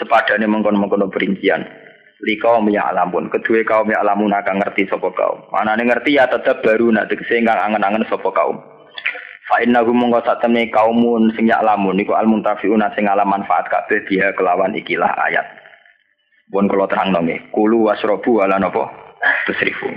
[0.00, 1.68] sepadane mengkon-mengkon perincian
[2.24, 6.26] li kaum ya alamun kedua kaum ya alamun akan ngerti sapa kaum manane ngerti ya
[6.26, 8.58] tetep baru nak tegese ingkang angen-angen sapa kaum
[9.48, 14.04] Fa innahu mongko sak temne kaumun sing lamun niku al muntafiuna sing ala manfaat kabeh
[14.04, 15.48] dia kelawan ikilah ayat.
[16.52, 18.92] Pun kula terangno nggih, kulu wasrobu ala napa?
[19.48, 19.88] Tusrifu.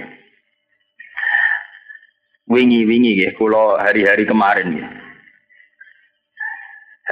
[2.52, 4.88] Wingi-wingi nggih kula hari-hari kemarin nggih.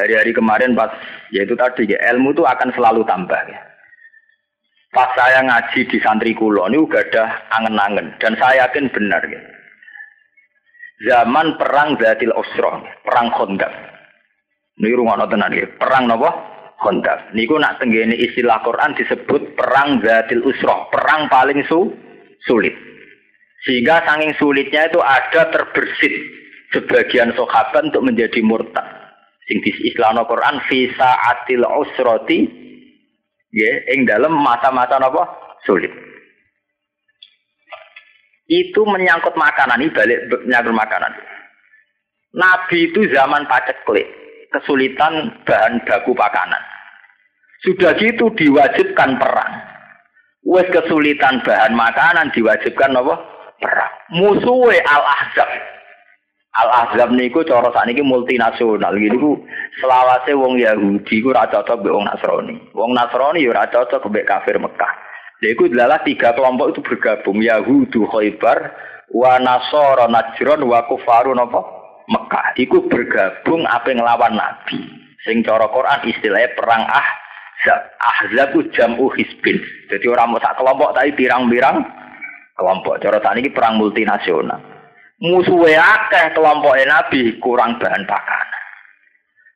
[0.03, 0.91] Hari-hari kemarin pas
[1.31, 3.59] yaitu tadi ya, ilmu itu akan selalu tambah ya.
[4.91, 7.23] Pas saya ngaji di santri kulo ini udah ada
[7.55, 9.39] angen-angen dan saya yakin benar ya
[11.07, 13.71] zaman perang Zatil Usra, perang Khandaq.
[14.79, 16.31] Niki rungono tenan nggih, perang napa?
[16.79, 17.35] Khandaq.
[17.35, 21.91] Niku nak tenggene istilah Quran disebut perang Zatil Usra, perang paling su
[22.47, 22.88] sulit.
[23.67, 26.13] Sehingga saking sulitnya itu ada terbersit
[26.71, 28.87] sebagian sahabat untuk menjadi murtad.
[29.49, 32.45] Sing di Islam Quran visa atil usroti
[33.49, 35.25] ya ing dalam masa-masa napa?
[35.65, 35.91] Sulit.
[38.49, 41.11] Itu menyangkut makanan ini balik menyangkut makanan.
[42.29, 44.07] Nabi itu zaman paceklik
[44.53, 46.61] kesulitan bahan baku pakanan.
[47.65, 49.53] Sudah gitu diwajibkan perang.
[50.47, 53.93] Wes kesulitan bahan makanan diwajibkan apa perang.
[54.15, 55.49] Musuhe al ahzab
[56.59, 58.95] al ahzab niku cara sakniki multinasional.
[58.97, 59.39] Gitu
[59.79, 62.55] selawase wong Yahudi ku ora cocok mbek wong Nasrani.
[62.73, 64.91] Wong Nasrani ya ora cocok mbek kafir Mekah.
[65.39, 67.39] Iku adalah tiga kelompok itu bergabung.
[67.39, 68.75] Yahudu Khaybar
[69.15, 71.63] wa Nasara Najron wa Kufaru napa?
[72.11, 72.59] Mekah.
[72.59, 74.83] Iku bergabung apa ngelawan Nabi.
[75.23, 77.07] Sing cara Quran istilahnya perang ah
[77.99, 79.59] Ahzab itu jamu hisbin.
[79.91, 81.83] Jadi orang mau kelompok tapi pirang-pirang
[82.59, 82.99] kelompok.
[82.99, 84.59] Cara tadi ini perang multinasional.
[85.23, 88.49] Musuhnya akeh kelompok Nabi kurang bahan pakanan.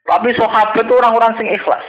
[0.03, 1.83] Tapi sahabat orang-orang sing ikhlas.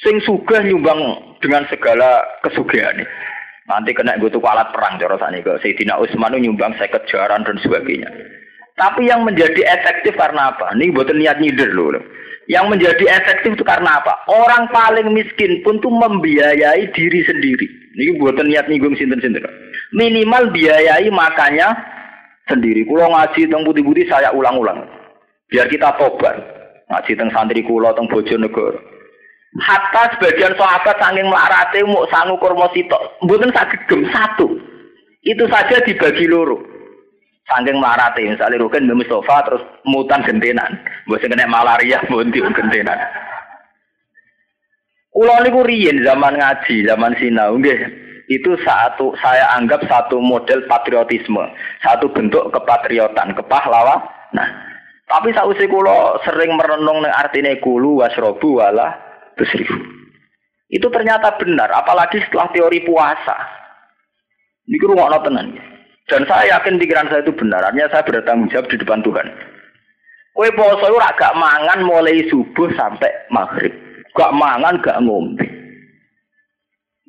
[0.00, 1.00] Sing sugih nyumbang
[1.44, 3.04] dengan segala kesugihan
[3.64, 7.56] nanti kena gue tuh alat perang cara sana ke Sayyidina Utsman nyumbang saya kejaran dan
[7.64, 8.12] sebagainya.
[8.76, 10.74] Tapi yang menjadi efektif karena apa?
[10.74, 12.02] Ini buat niat nyider loh.
[12.50, 14.20] Yang menjadi efektif itu karena apa?
[14.28, 19.46] Orang paling miskin pun tuh membiayai diri sendiri ini buat niat nyinggung sinten-sinten
[19.94, 21.74] minimal biayai makanya
[22.50, 24.84] sendiri kulo ngaji tentang putih-putih saya ulang-ulang
[25.48, 26.36] biar kita tobat
[26.90, 28.94] ngaji tentang santri kulo tentang bojonegoro
[29.54, 33.22] Hatta sebagian sahabat saking melarate mau sangu kurma sitok,
[33.54, 34.50] saged gem satu.
[35.22, 36.58] Itu saja dibagi loro.
[37.46, 40.74] Saking melarate misalnya Rukin Mbak Mustafa terus mutan gentenan.
[41.06, 42.98] Sing kena malaria mbok gentenan.
[45.14, 48.02] Kula niku riyen zaman ngaji, zaman sinau nggih.
[48.26, 51.54] Itu satu saya anggap satu model patriotisme,
[51.86, 54.02] satu bentuk kepatriotan, kepahlawan.
[54.34, 54.48] Nah,
[55.06, 58.98] tapi sausi kula sering merenung ning artine kulu wasrobu wala
[59.38, 59.76] ribu.
[60.66, 63.38] Itu ternyata benar, apalagi setelah teori puasa.
[64.66, 65.54] Ini rumah tenan.
[66.10, 69.28] Dan saya yakin pikiran saya itu benar, artinya saya bertanggung jawab di depan Tuhan.
[70.34, 73.83] Kue poso itu gak mangan mulai subuh sampai maghrib.
[74.14, 75.46] Gak mangan, gak ngombe.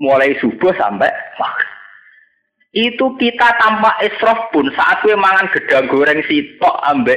[0.01, 1.07] Mulai subuh sampai
[1.39, 1.75] maghrib.
[2.75, 7.15] Itu kita tanpa esrof pun saat kue mangan gedang goreng sitok ambek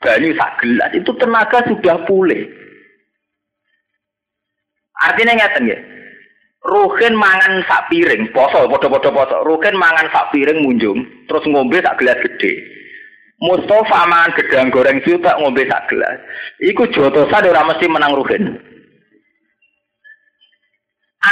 [0.00, 2.48] banyu sak gelas itu tenaga sudah pulih.
[5.04, 5.78] Artinya ngeten ya.
[6.64, 9.36] Ruhin mangan sak piring, poso, podo-podo poso.
[9.44, 12.52] Ruhin mangan sak piring munjung, terus ngombe sak gelas gede.
[13.40, 16.16] Mustafa mangan gedang goreng tak ngombe sak gelas.
[16.60, 18.56] Iku jotosan ora mesti menang Ruhin.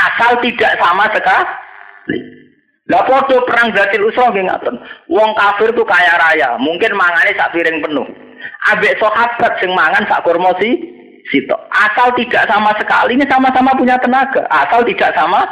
[0.08, 2.18] Asal tidak sama sekali.
[2.88, 4.80] Lah podo perang Zatil Usra nggih ngaten.
[5.12, 8.08] Wong kafir tuh kaya raya, mungkin mangane sak piring penuh.
[8.72, 10.96] Ambek sahabat sing mangan sak kurma sih
[11.28, 11.56] Sito.
[11.68, 14.48] Asal tidak sama sekali, ini sama-sama punya tenaga.
[14.48, 15.44] Asal tidak sama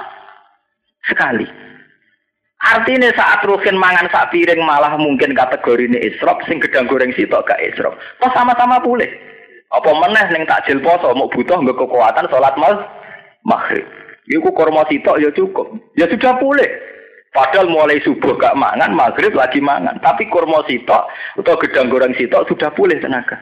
[1.05, 1.45] sekali.
[2.65, 7.45] Artinya saat Rukin mangan sak piring malah mungkin kategori ini isrop, sing gedang goreng sitok
[7.45, 7.93] gak isrop.
[8.17, 9.07] Pas sama-sama boleh.
[9.77, 12.81] Apa meneh ning takjil poso mau butuh nggak kekuatan sholat mal
[13.45, 13.85] maghrib.
[14.27, 15.70] Iku korma sitok ya cukup.
[15.95, 16.66] Ya sudah boleh.
[17.31, 20.01] Padahal mulai subuh gak mangan, maghrib lagi mangan.
[20.01, 21.05] Tapi korma sitok
[21.37, 23.37] atau gedang goreng sitok sudah boleh tenaga.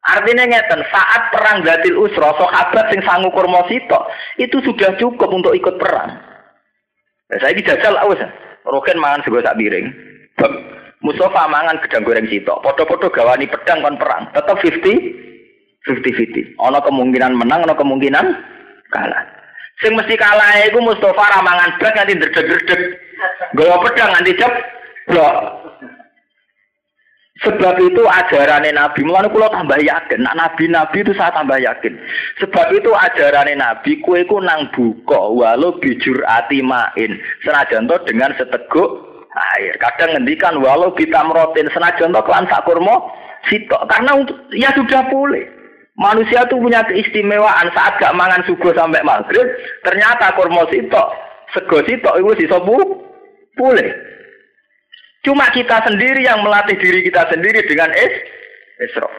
[0.00, 4.08] Artinya ngeten, saat perang Gatil Usra, sahabat sing sangu korma sitok,
[4.40, 6.16] itu sudah cukup untuk ikut perang.
[7.28, 8.24] Nah, saya ini jajal awas.
[8.64, 9.92] Roken mangan sego sak piring.
[11.04, 12.64] Mustafa mangan gedang goreng sitok.
[12.64, 14.32] Podo-podo gawani pedang kon perang.
[14.32, 15.30] Tetap 50
[15.80, 16.60] 50-50.
[16.60, 18.26] Ono kemungkinan menang, ono kemungkinan
[18.92, 19.24] kalah.
[19.80, 22.80] Sing mesti kalah iku Mustafa ramangan blas nganti ndredeg-ndredeg.
[23.56, 24.52] Gawa pedang nganti cep.
[25.08, 25.36] Blok.
[27.40, 31.96] Sebab itu ajaran Nabi, mulai kulo tambah yakin, nak Nabi-Nabi itu saya tambah yakin.
[32.36, 38.36] Sebab itu ajaran Nabi, kue ku nang buka, walau bijur ati main, senajan to dengan
[38.36, 39.24] seteguk
[39.56, 39.72] air.
[39.80, 43.08] Kadang ngendikan walau kita merotin senajan to kelan kurma
[43.48, 45.48] sitok, karena untuk ya sudah boleh.
[46.00, 49.44] Manusia itu punya keistimewaan saat gak mangan subuh sampai maghrib,
[49.84, 51.12] ternyata kurma sitok,
[51.52, 52.56] sego sitok itu sisa
[53.52, 53.90] boleh.
[55.20, 58.16] Cuma kita sendiri yang melatih diri kita sendiri dengan es
[58.80, 59.12] esro.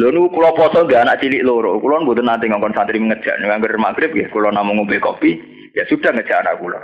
[0.00, 3.76] Lho nu kula poso gak anak cilik loro, kula mboten nanti ngongkon santri ngejak nganggur
[3.76, 5.44] maghrib ya, kula namung ngombe kopi,
[5.76, 6.80] ya sudah ngejak anak kula.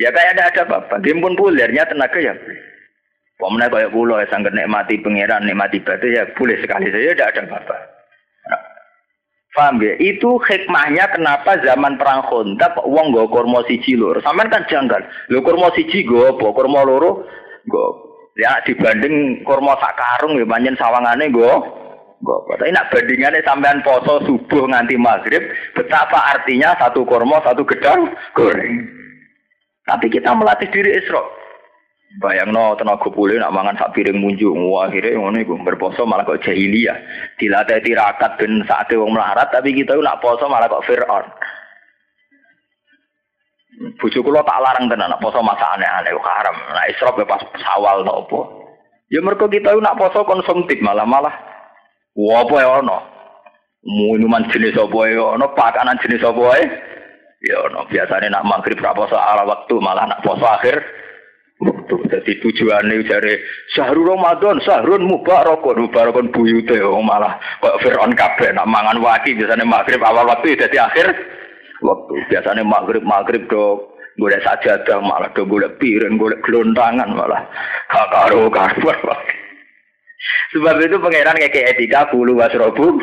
[0.00, 2.32] Ya kayak ada ada bapak, dia pun tenaga ya.
[3.42, 7.42] Pemenang kayak kula ya sangger nikmati pangeran, nikmati batu ya boleh sekali saja tidak ada
[7.50, 7.80] bapak.
[9.52, 9.98] Paham ya?
[9.98, 14.22] Itu hikmahnya kenapa zaman perang Khandaq wong nggo kurma siji loro.
[14.24, 15.02] Sampeyan kan janggal.
[15.28, 16.46] Lho kurma siji nggo apa?
[16.54, 17.26] Kurma loro
[17.66, 17.84] nggo.
[18.38, 21.52] Ya dibanding kurma sak karung ya pancen sawangane nggo
[22.22, 22.36] nggo.
[22.48, 25.44] Tapi nak bandingane sampean poso subuh nganti maghrib,
[25.76, 28.88] betapa artinya satu kurma satu gedang goreng.
[29.84, 31.41] Tapi kita melatih diri Isra.
[32.20, 36.44] Bayang no tenaga pulih nak mangan sak piring munjuk akhirnya ngono iku berposo malah kok
[36.44, 36.98] jahiliyah.
[37.40, 41.24] Dilatih tirakat ben saate wong melarat tapi kita nak poso malah kok Firaun.
[43.96, 46.56] Bojo kula tak larang tenan nak poso masa aneh-aneh haram.
[46.76, 48.40] Nak israf ya pas sawal to apa.
[49.08, 51.32] Ya mergo kita nak poso konsumtif malah malah.
[52.12, 52.98] Wa apa ya ono?
[53.88, 55.48] Minuman jenis apa ya ono?
[55.56, 56.64] Pakanan jenis apa ya?
[57.40, 61.01] Ya ono biasane nak maghrib ra poso ala waktu malah nak poso akhir
[61.62, 61.94] waktu.
[62.10, 63.34] Jadi tujuannya dari
[63.74, 69.64] syahrul Ramadan, syahrul mubarakun, mubarakun buyute, oh malah kok Fir'aun kabeh nak mangan waki biasanya
[69.66, 71.06] maghrib awal waktu jadi akhir
[71.80, 72.14] waktu.
[72.30, 77.42] Biasanya maghrib maghrib do golek sajadah malah do golek piring, golek gelontangan malah
[77.88, 78.82] karo karo.
[80.52, 83.00] Sebab itu pangeran kayak etika bulu wasrobu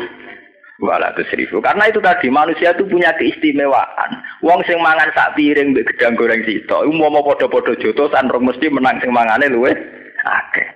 [0.80, 1.60] Walatus ribu.
[1.60, 4.16] Karena itu tadi manusia itu punya keistimewaan.
[4.40, 8.96] Wong sing mangan sak piring mbek gedang goreng sito, mau padha-padha jotosan rong mesti menang
[9.04, 9.76] sing mangane luwe
[10.24, 10.68] akeh.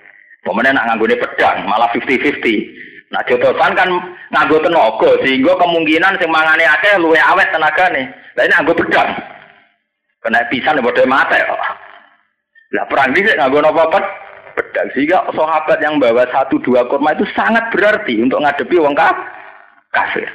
[0.45, 3.17] Pemene nak nganggone pedang malah 50-50.
[3.17, 3.89] Nah jotosan kan
[4.29, 8.13] nganggo tenaga sehingga kemungkinan sing mangane akeh luwe awet tenagane.
[8.37, 9.09] Lah ini nganggo pedang.
[10.21, 11.65] Kena pisan padha mate kok.
[12.77, 13.89] Lah perang iki nganggo napa
[14.53, 19.44] pedang sehingga sahabat yang bawa satu dua kurma itu sangat berarti untuk ngadepi wong kafir
[19.95, 20.27] kafir.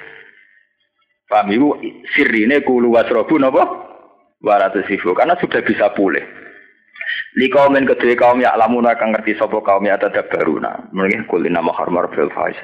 [1.28, 1.78] Paham ibu
[2.16, 3.68] sirine kulu wasrobu napa?
[4.39, 6.24] Waratus sifu karena sudah bisa pulih.
[7.38, 10.89] Li kaumin kedua kaum ya lamun akan ngerti sapa kaum ya tadabbaruna.
[10.95, 12.57] Mungkin kulina mahar marfil faiz.